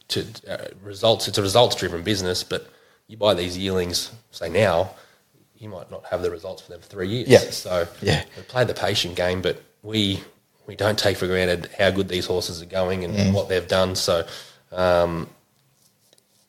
to 0.10 0.26
uh, 0.48 0.58
results. 0.84 1.28
It's 1.28 1.38
a 1.38 1.42
results-driven 1.42 2.04
business, 2.04 2.44
but 2.44 2.70
you 3.08 3.18
buy 3.18 3.34
these 3.34 3.58
yearlings, 3.58 4.12
say 4.32 4.50
now, 4.50 4.92
you 5.58 5.70
might 5.70 5.90
not 5.90 6.06
have 6.06 6.22
the 6.22 6.30
results 6.30 6.62
for 6.62 6.72
them 6.72 6.82
for 6.82 6.88
three 6.88 7.08
years. 7.08 7.30
Yeah. 7.30 7.40
So 7.40 7.88
Yeah. 8.02 8.24
we 8.36 8.44
play 8.44 8.66
the 8.66 8.74
patient 8.74 9.16
game, 9.16 9.42
but 9.42 9.62
we 9.82 10.22
we 10.66 10.76
don't 10.76 10.98
take 10.98 11.18
for 11.18 11.28
granted 11.28 11.70
how 11.78 11.90
good 11.92 12.08
these 12.08 12.26
horses 12.26 12.62
are 12.62 12.66
going 12.66 13.04
and, 13.04 13.14
Mm. 13.14 13.34
what 13.34 13.50
they've 13.50 13.68
done. 13.68 13.96
So 13.96 14.26
um, 14.72 15.30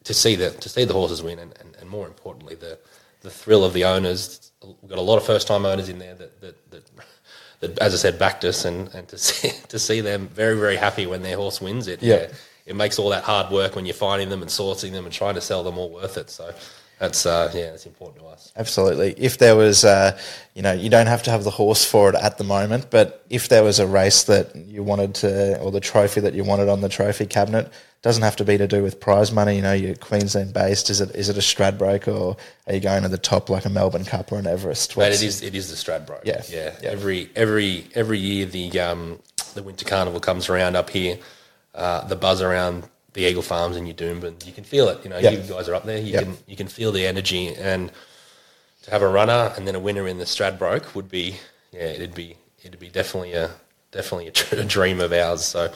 to 0.04 0.14
see 0.14 0.36
the 0.36 0.50
to 0.50 0.68
see 0.68 0.84
the 0.84 0.92
horses 0.92 1.22
win, 1.22 1.38
and, 1.38 1.54
and, 1.60 1.76
and 1.80 1.90
more 1.90 2.06
importantly, 2.06 2.54
the 2.54 2.78
the 3.22 3.30
thrill 3.30 3.64
of 3.64 3.72
the 3.72 3.84
owners. 3.84 4.52
We've 4.62 4.88
got 4.88 4.98
a 4.98 5.02
lot 5.02 5.16
of 5.16 5.24
first 5.24 5.46
time 5.46 5.66
owners 5.66 5.88
in 5.88 5.98
there 5.98 6.14
that 6.14 6.40
that, 6.40 6.70
that 6.70 6.90
that, 7.60 7.78
as 7.78 7.94
I 7.94 7.96
said, 7.96 8.18
backed 8.18 8.44
us, 8.44 8.64
and, 8.64 8.88
and 8.94 9.08
to 9.08 9.18
see 9.26 9.50
to 9.68 9.78
see 9.78 10.00
them 10.00 10.28
very 10.28 10.56
very 10.58 10.76
happy 10.76 11.06
when 11.06 11.22
their 11.22 11.36
horse 11.36 11.60
wins 11.60 11.88
it. 11.88 12.02
Yeah. 12.02 12.28
it 12.66 12.76
makes 12.76 12.98
all 12.98 13.10
that 13.10 13.24
hard 13.24 13.52
work 13.52 13.76
when 13.76 13.84
you're 13.86 13.94
finding 13.94 14.28
them 14.28 14.42
and 14.42 14.50
sourcing 14.50 14.92
them 14.92 15.04
and 15.04 15.12
trying 15.12 15.34
to 15.34 15.40
sell 15.40 15.62
them 15.62 15.76
all 15.78 15.90
worth 15.90 16.16
it. 16.16 16.30
So 16.30 16.54
that's 16.98 17.26
uh, 17.26 17.50
yeah, 17.54 17.70
that's 17.70 17.86
important 17.86 18.20
to 18.20 18.26
us. 18.26 18.52
Absolutely. 18.56 19.14
If 19.18 19.38
there 19.38 19.56
was, 19.56 19.84
uh, 19.84 20.18
you 20.54 20.62
know, 20.62 20.72
you 20.72 20.88
don't 20.88 21.06
have 21.06 21.22
to 21.24 21.30
have 21.30 21.44
the 21.44 21.50
horse 21.50 21.84
for 21.84 22.08
it 22.08 22.14
at 22.14 22.38
the 22.38 22.44
moment, 22.44 22.90
but 22.90 23.24
if 23.30 23.48
there 23.48 23.64
was 23.64 23.78
a 23.78 23.86
race 23.86 24.24
that 24.24 24.54
you 24.54 24.82
wanted 24.82 25.14
to, 25.16 25.58
or 25.60 25.70
the 25.70 25.80
trophy 25.80 26.20
that 26.20 26.34
you 26.34 26.44
wanted 26.44 26.68
on 26.68 26.80
the 26.80 26.88
trophy 26.88 27.26
cabinet, 27.26 27.72
doesn't 28.02 28.22
have 28.22 28.36
to 28.36 28.44
be 28.44 28.58
to 28.58 28.66
do 28.66 28.82
with 28.82 29.00
prize 29.00 29.32
money. 29.32 29.56
You 29.56 29.62
know, 29.62 29.72
you're 29.72 29.94
Queensland 29.94 30.52
based. 30.52 30.90
Is 30.90 31.00
it 31.00 31.14
is 31.16 31.30
it 31.30 31.36
a 31.36 31.40
Stradbroke 31.40 32.06
or 32.06 32.36
are 32.66 32.74
you 32.74 32.80
going 32.80 33.02
to 33.02 33.08
the 33.08 33.16
top 33.18 33.48
like 33.48 33.64
a 33.64 33.70
Melbourne 33.70 34.04
Cup 34.04 34.30
or 34.30 34.38
an 34.38 34.46
Everest? 34.46 34.94
What's- 34.94 35.22
it 35.22 35.26
is 35.26 35.42
it 35.42 35.54
is 35.54 35.70
the 35.70 35.76
Stradbroke. 35.76 36.24
Yeah, 36.24 36.42
yeah. 36.50 36.74
yeah. 36.82 36.90
Every 36.90 37.30
every 37.34 37.86
every 37.94 38.18
year 38.18 38.44
the 38.44 38.78
um, 38.78 39.18
the 39.54 39.62
winter 39.62 39.86
carnival 39.86 40.20
comes 40.20 40.48
around 40.50 40.76
up 40.76 40.90
here. 40.90 41.18
Uh, 41.74 42.06
the 42.06 42.14
buzz 42.14 42.40
around 42.40 42.84
the 43.14 43.22
Eagle 43.24 43.42
Farms 43.42 43.76
in 43.76 43.86
Doomben, 43.94 44.44
you 44.46 44.52
can 44.52 44.64
feel 44.64 44.88
it. 44.88 44.98
You 45.04 45.10
know, 45.10 45.18
Yeah. 45.18 45.30
you 45.30 45.38
guys 45.38 45.68
are 45.68 45.74
up 45.74 45.84
there. 45.84 45.98
You 45.98 46.12
Yeah. 46.12 46.22
can 46.22 46.36
you 46.46 46.56
can 46.56 46.68
feel 46.68 46.92
the 46.92 47.06
energy, 47.06 47.54
and 47.54 47.90
to 48.82 48.90
have 48.90 49.02
a 49.02 49.08
runner 49.08 49.52
and 49.56 49.66
then 49.66 49.74
a 49.74 49.80
winner 49.80 50.06
in 50.06 50.18
the 50.18 50.24
Stradbroke 50.26 50.94
would 50.94 51.10
be 51.10 51.36
yeah, 51.72 51.82
it'd 51.84 52.14
be 52.14 52.36
it'd 52.62 52.78
be 52.78 52.88
definitely 52.88 53.32
a 53.32 53.50
definitely 53.92 54.28
a, 54.28 54.30
tr- 54.38 54.56
a 54.56 54.64
dream 54.64 55.00
of 55.00 55.12
ours. 55.12 55.44
So 55.44 55.72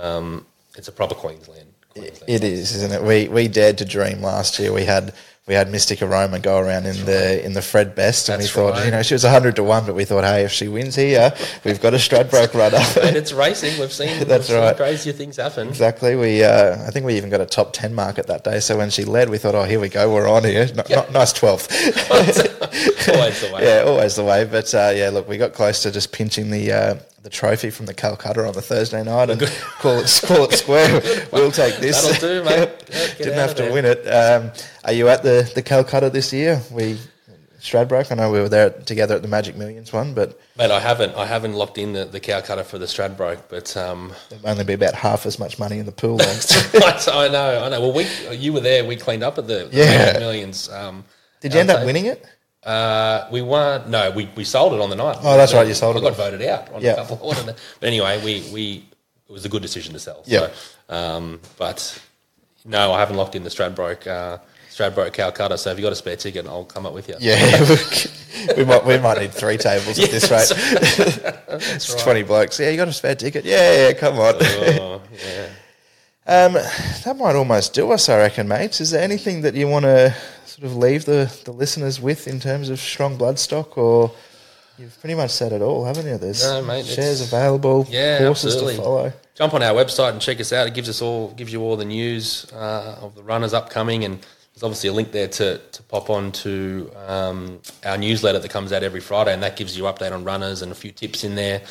um, 0.00 0.46
it's 0.76 0.88
a 0.88 0.92
proper 0.92 1.14
Queensland. 1.14 1.72
Queensland 1.90 2.28
It 2.30 2.44
is, 2.44 2.74
isn't 2.76 2.92
it? 2.92 3.02
We 3.02 3.28
we 3.28 3.48
dared 3.48 3.78
to 3.78 3.84
dream 3.84 4.22
last 4.22 4.58
year. 4.58 4.72
We 4.72 4.84
had 4.84 5.12
we 5.46 5.52
had 5.52 5.70
Mystic 5.70 6.00
Aroma 6.00 6.38
go 6.40 6.58
around 6.58 6.86
in 6.86 7.04
the 7.04 7.44
in 7.44 7.52
the 7.52 7.60
Fred 7.60 7.94
Best, 7.94 8.30
and 8.30 8.40
That's 8.40 8.54
we 8.54 8.62
thought, 8.62 8.72
right. 8.74 8.86
you 8.86 8.90
know, 8.90 9.02
she 9.02 9.12
was 9.14 9.24
hundred 9.24 9.56
to 9.56 9.62
one, 9.62 9.84
but 9.84 9.94
we 9.94 10.06
thought, 10.06 10.24
hey, 10.24 10.44
if 10.44 10.52
she 10.52 10.68
wins 10.68 10.94
here, 10.96 11.34
we've 11.64 11.80
got 11.82 11.92
a 11.92 11.98
Stradbroke 11.98 12.54
runner. 12.54 12.78
and 13.06 13.14
it's 13.14 13.30
racing. 13.32 13.78
We've 13.78 13.92
seen 13.92 14.24
That's 14.26 14.48
we've 14.48 14.58
right. 14.58 14.74
crazier 14.74 15.12
things 15.12 15.36
happen. 15.36 15.68
Exactly. 15.68 16.16
We, 16.16 16.42
uh, 16.42 16.82
I 16.86 16.90
think 16.90 17.04
we 17.04 17.14
even 17.18 17.28
got 17.28 17.42
a 17.42 17.46
top 17.46 17.74
ten 17.74 17.94
market 17.94 18.26
that 18.28 18.42
day. 18.42 18.58
So 18.60 18.78
when 18.78 18.88
she 18.88 19.04
led, 19.04 19.28
we 19.28 19.36
thought, 19.36 19.54
oh, 19.54 19.64
here 19.64 19.80
we 19.80 19.90
go, 19.90 20.10
we're 20.12 20.28
on 20.30 20.44
here. 20.44 20.62
N- 20.62 20.82
Yeah. 20.88 21.02
n- 21.06 21.12
nice 21.12 21.32
twelfth. 21.34 21.70
Always 22.10 23.40
the 23.40 23.50
way. 23.54 23.62
yeah, 23.64 23.82
always 23.86 24.16
the 24.16 24.24
way. 24.24 24.44
But 24.44 24.74
uh, 24.74 24.92
yeah, 24.94 25.10
look, 25.10 25.28
we 25.28 25.36
got 25.36 25.52
close 25.52 25.82
to 25.82 25.90
just 25.90 26.10
pinching 26.10 26.50
the 26.50 26.72
uh, 26.72 26.94
the 27.24 27.30
trophy 27.30 27.70
from 27.70 27.86
the 27.86 27.94
Calcutta 27.94 28.46
on 28.46 28.52
the 28.52 28.62
Thursday 28.62 29.02
night 29.02 29.30
and 29.30 29.40
call 29.80 29.98
it 29.98 30.20
call 30.24 30.44
it 30.44 30.52
square. 30.52 31.00
We'll 31.32 31.50
take 31.50 31.76
this. 31.78 32.00
That'll 32.06 32.20
do, 32.20 32.44
mate. 32.44 32.86
Didn't 33.18 33.34
have 33.34 33.54
to 33.56 33.62
there. 33.64 33.72
win 33.72 33.84
it. 33.86 34.06
Um, 34.06 34.52
are 34.84 34.92
you 34.92 35.08
at 35.08 35.22
the 35.22 35.50
the 35.54 35.62
Calcutta 35.62 36.10
this 36.10 36.32
year? 36.32 36.60
We 36.70 36.98
Stradbroke. 37.60 38.12
I 38.12 38.14
know 38.14 38.30
we 38.30 38.40
were 38.40 38.50
there 38.50 38.68
together 38.68 39.14
at 39.16 39.22
the 39.22 39.28
Magic 39.28 39.56
Millions 39.56 39.90
one, 39.90 40.12
but 40.12 40.38
Mate, 40.58 40.70
I 40.70 40.78
haven't 40.80 41.14
I 41.16 41.24
haven't 41.24 41.54
locked 41.54 41.78
in 41.78 41.94
the, 41.94 42.04
the 42.04 42.20
Calcutta 42.20 42.62
for 42.62 42.76
the 42.76 42.84
Stradbroke, 42.84 43.44
but 43.48 43.74
um, 43.74 44.12
there'll 44.28 44.46
only 44.46 44.64
be 44.64 44.74
about 44.74 44.94
half 44.94 45.24
as 45.24 45.38
much 45.38 45.58
money 45.58 45.78
in 45.78 45.86
the 45.86 45.92
pool. 45.92 46.20
I 46.22 47.28
know, 47.28 47.64
I 47.64 47.68
know. 47.70 47.80
Well, 47.80 47.92
we 47.94 48.06
you 48.36 48.52
were 48.52 48.60
there. 48.60 48.84
We 48.84 48.96
cleaned 48.96 49.22
up 49.22 49.38
at 49.38 49.46
the, 49.46 49.64
the 49.70 49.78
Yeah. 49.78 49.86
Magic 49.86 50.20
millions. 50.20 50.68
Um, 50.68 51.04
Did 51.40 51.54
you 51.54 51.60
end 51.60 51.70
up 51.70 51.86
winning 51.86 52.04
it? 52.04 52.26
Uh, 52.64 53.28
we 53.30 53.42
won. 53.42 53.90
No, 53.90 54.10
we, 54.10 54.28
we 54.36 54.44
sold 54.44 54.72
it 54.72 54.80
on 54.80 54.88
the 54.90 54.96
night. 54.96 55.18
Oh, 55.20 55.36
that's 55.36 55.52
right, 55.52 55.66
you 55.66 55.74
sold 55.74 55.96
I 55.96 55.98
it 55.98 56.02
got 56.02 56.12
off. 56.12 56.16
voted 56.16 56.42
out 56.42 56.72
on 56.72 56.80
Yeah. 56.82 56.92
a 56.92 56.96
couple. 56.96 57.34
But 57.44 57.58
anyway, 57.86 58.22
we, 58.24 58.42
we 58.52 58.84
it 59.28 59.32
was 59.32 59.44
a 59.44 59.48
good 59.48 59.62
decision 59.62 59.92
to 59.92 59.98
sell. 59.98 60.22
Yeah. 60.26 60.48
So, 60.88 60.94
um, 60.96 61.40
but 61.58 62.00
no, 62.64 62.92
I 62.92 63.00
haven't 63.00 63.16
locked 63.16 63.34
in 63.36 63.44
the 63.44 63.50
Stradbroke 63.50 64.06
uh, 64.06 64.38
Stradbroke 64.70 65.12
Calcutta. 65.12 65.58
So 65.58 65.70
if 65.70 65.78
you 65.78 65.82
got 65.82 65.92
a 65.92 65.96
spare 65.96 66.16
ticket, 66.16 66.46
I'll 66.46 66.64
come 66.64 66.86
up 66.86 66.94
with 66.94 67.08
you. 67.08 67.16
Yeah, 67.20 67.60
we 68.56 68.64
might 68.64 68.84
we 68.86 68.98
might 68.98 69.18
need 69.18 69.32
three 69.32 69.56
tables 69.58 69.98
at 69.98 70.10
this 70.10 70.30
rate. 70.30 70.50
it's 71.48 71.90
right. 71.92 72.02
twenty 72.02 72.22
blokes. 72.22 72.58
Yeah, 72.58 72.70
you 72.70 72.76
got 72.76 72.88
a 72.88 72.92
spare 72.92 73.14
ticket? 73.14 73.44
Yeah, 73.44 73.88
yeah, 73.88 73.92
come 73.92 74.18
on. 74.18 74.34
Oh, 74.40 75.02
yeah. 75.12 75.46
Um, 76.26 76.54
that 76.54 77.16
might 77.18 77.36
almost 77.36 77.74
do 77.74 77.90
us, 77.92 78.08
I 78.08 78.16
reckon, 78.16 78.48
mates. 78.48 78.80
Is 78.80 78.90
there 78.92 79.02
anything 79.02 79.42
that 79.42 79.54
you 79.54 79.68
want 79.68 79.84
to 79.84 80.14
sort 80.54 80.66
of 80.70 80.76
leave 80.76 81.04
the, 81.04 81.36
the 81.44 81.52
listeners 81.52 82.00
with 82.00 82.28
in 82.28 82.38
terms 82.38 82.68
of 82.68 82.78
strong 82.78 83.18
bloodstock, 83.18 83.76
or 83.76 84.12
you've 84.78 84.98
pretty 85.00 85.16
much 85.16 85.30
said 85.30 85.52
it 85.52 85.60
all, 85.60 85.84
haven't 85.84 86.06
you? 86.06 86.16
There's 86.16 86.44
No, 86.44 86.62
mate, 86.62 86.86
shares 86.86 87.20
available, 87.20 87.86
Yeah, 87.90 88.18
horses 88.20 88.54
absolutely. 88.54 88.76
to 88.76 88.82
follow. 88.82 89.12
Jump 89.34 89.54
on 89.54 89.64
our 89.64 89.74
website 89.74 90.12
and 90.12 90.20
check 90.20 90.38
us 90.38 90.52
out. 90.52 90.68
It 90.68 90.74
gives 90.74 90.88
us 90.88 91.02
all 91.02 91.32
gives 91.32 91.52
you 91.52 91.60
all 91.60 91.76
the 91.76 91.84
news 91.84 92.46
uh, 92.52 92.98
of 93.00 93.16
the 93.16 93.22
runners 93.24 93.52
upcoming, 93.52 94.04
and 94.04 94.20
there's 94.54 94.62
obviously 94.62 94.90
a 94.90 94.92
link 94.92 95.10
there 95.10 95.26
to, 95.26 95.58
to 95.58 95.82
pop 95.84 96.08
on 96.08 96.30
to 96.30 96.88
um, 97.08 97.60
our 97.84 97.98
newsletter 97.98 98.38
that 98.38 98.50
comes 98.50 98.72
out 98.72 98.84
every 98.84 99.00
Friday, 99.00 99.34
and 99.34 99.42
that 99.42 99.56
gives 99.56 99.76
you 99.76 99.84
update 99.84 100.12
on 100.12 100.22
runners 100.22 100.62
and 100.62 100.70
a 100.70 100.76
few 100.76 100.92
tips 100.92 101.24
in 101.24 101.34
there. 101.34 101.62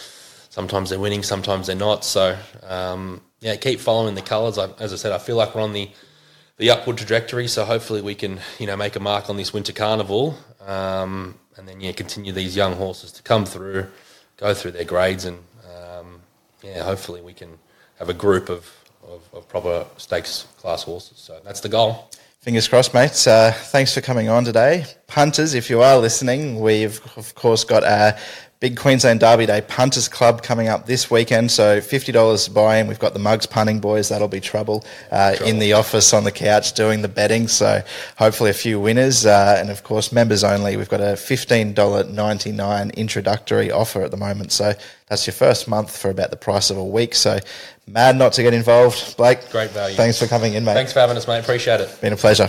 Sometimes 0.50 0.90
they're 0.90 1.00
winning, 1.00 1.24
sometimes 1.24 1.68
they're 1.68 1.76
not. 1.78 2.04
So 2.04 2.38
um, 2.68 3.22
yeah, 3.40 3.56
keep 3.56 3.80
following 3.80 4.16
the 4.16 4.22
colours. 4.22 4.58
I, 4.58 4.70
as 4.80 4.92
I 4.92 4.98
said, 4.98 5.14
I 5.14 5.20
feel 5.20 5.38
like 5.38 5.56
we're 5.56 5.62
on 5.62 5.72
the 5.72 5.90
the 6.58 6.70
upward 6.70 6.98
trajectory. 6.98 7.48
So 7.48 7.66
hopefully 7.66 8.02
we 8.02 8.16
can 8.16 8.40
you 8.60 8.68
know 8.68 8.78
make 8.78 8.96
a 8.96 9.00
mark 9.00 9.30
on 9.30 9.38
this 9.38 9.54
winter 9.54 9.74
carnival, 9.74 10.38
um, 10.66 11.40
and 11.58 11.68
then 11.68 11.82
yeah 11.82 11.92
continue 11.92 12.32
these 12.32 12.56
young 12.56 12.74
horses 12.74 13.12
to 13.14 13.24
come 13.24 13.46
through. 13.46 13.88
go 14.38 14.54
through 14.54 14.72
their 14.72 14.84
grades, 14.86 15.26
and 15.26 15.38
um, 15.74 16.22
yeah, 16.62 16.84
hopefully 16.84 17.22
we 17.22 17.34
can 17.34 17.58
have 18.00 18.10
a 18.10 18.14
group 18.14 18.50
of, 18.50 18.72
of, 19.08 19.22
of 19.34 19.48
proper 19.48 19.86
stakes 19.98 20.48
class 20.58 20.84
horses. 20.84 21.18
So 21.18 21.40
that's 21.44 21.62
the 21.62 21.70
goal. 21.70 22.10
Fingers 22.40 22.68
crossed, 22.68 22.94
mates. 22.94 23.26
Uh, 23.26 23.54
thanks 23.56 23.94
for 23.94 24.02
coming 24.02 24.28
on 24.28 24.44
today. 24.44 24.86
Punters, 25.08 25.54
if 25.54 25.70
you 25.70 25.82
are 25.82 25.98
listening, 25.98 26.60
we've 26.60 27.00
of 27.16 27.34
course 27.36 27.64
got 27.64 27.84
a 27.84 28.18
big 28.64 28.78
Queensland 28.78 29.20
Derby 29.20 29.46
Day 29.46 29.60
Punters 29.60 30.08
Club 30.08 30.42
coming 30.42 30.70
up 30.70 30.86
this 30.86 31.12
weekend. 31.12 31.52
So 31.52 31.82
$50 31.82 32.46
to 32.46 32.52
buy 32.52 32.78
in. 32.78 32.88
We've 32.88 32.98
got 32.98 33.12
the 33.12 33.20
Mugs 33.20 33.46
Punting 33.46 33.82
Boys. 33.82 34.08
That'll 34.08 34.30
be 34.30 34.40
trouble, 34.40 34.86
uh, 35.12 35.36
trouble. 35.36 35.52
in 35.52 35.60
the 35.60 35.74
office 35.74 36.14
on 36.14 36.24
the 36.24 36.32
couch 36.32 36.72
doing 36.72 37.02
the 37.02 37.10
betting. 37.10 37.50
So 37.50 37.84
hopefully 38.18 38.52
a 38.52 38.54
few 38.54 38.80
winners. 38.80 39.26
Uh, 39.26 39.58
and 39.60 39.70
of 39.70 39.84
course, 39.84 40.14
members 40.14 40.46
only. 40.46 40.78
We've 40.78 40.88
got 40.88 41.02
a 41.02 41.16
$15.99 41.16 42.96
introductory 42.96 43.70
offer 43.70 44.02
at 44.02 44.12
the 44.12 44.18
moment. 44.18 44.54
So 44.54 44.72
that's 45.10 45.28
your 45.28 45.34
first 45.34 45.68
month 45.68 45.98
for 45.98 46.10
about 46.10 46.32
the 46.32 46.38
price 46.38 46.70
of 46.70 46.78
a 46.78 46.86
week. 46.86 47.16
So 47.16 47.40
mad 47.86 48.16
not 48.16 48.32
to 48.32 48.44
get 48.44 48.54
involved. 48.54 49.18
Blake. 49.18 49.40
Great 49.52 49.72
value. 49.72 49.98
Thanks 49.98 50.18
for 50.20 50.28
coming 50.28 50.54
in, 50.54 50.64
mate. 50.64 50.76
Thanks 50.76 50.94
for 50.94 51.02
having 51.02 51.18
us, 51.18 51.28
mate. 51.28 51.40
Appreciate 51.40 51.82
it. 51.82 52.00
Been 52.00 52.14
a 52.14 52.16
pleasure. 52.16 52.48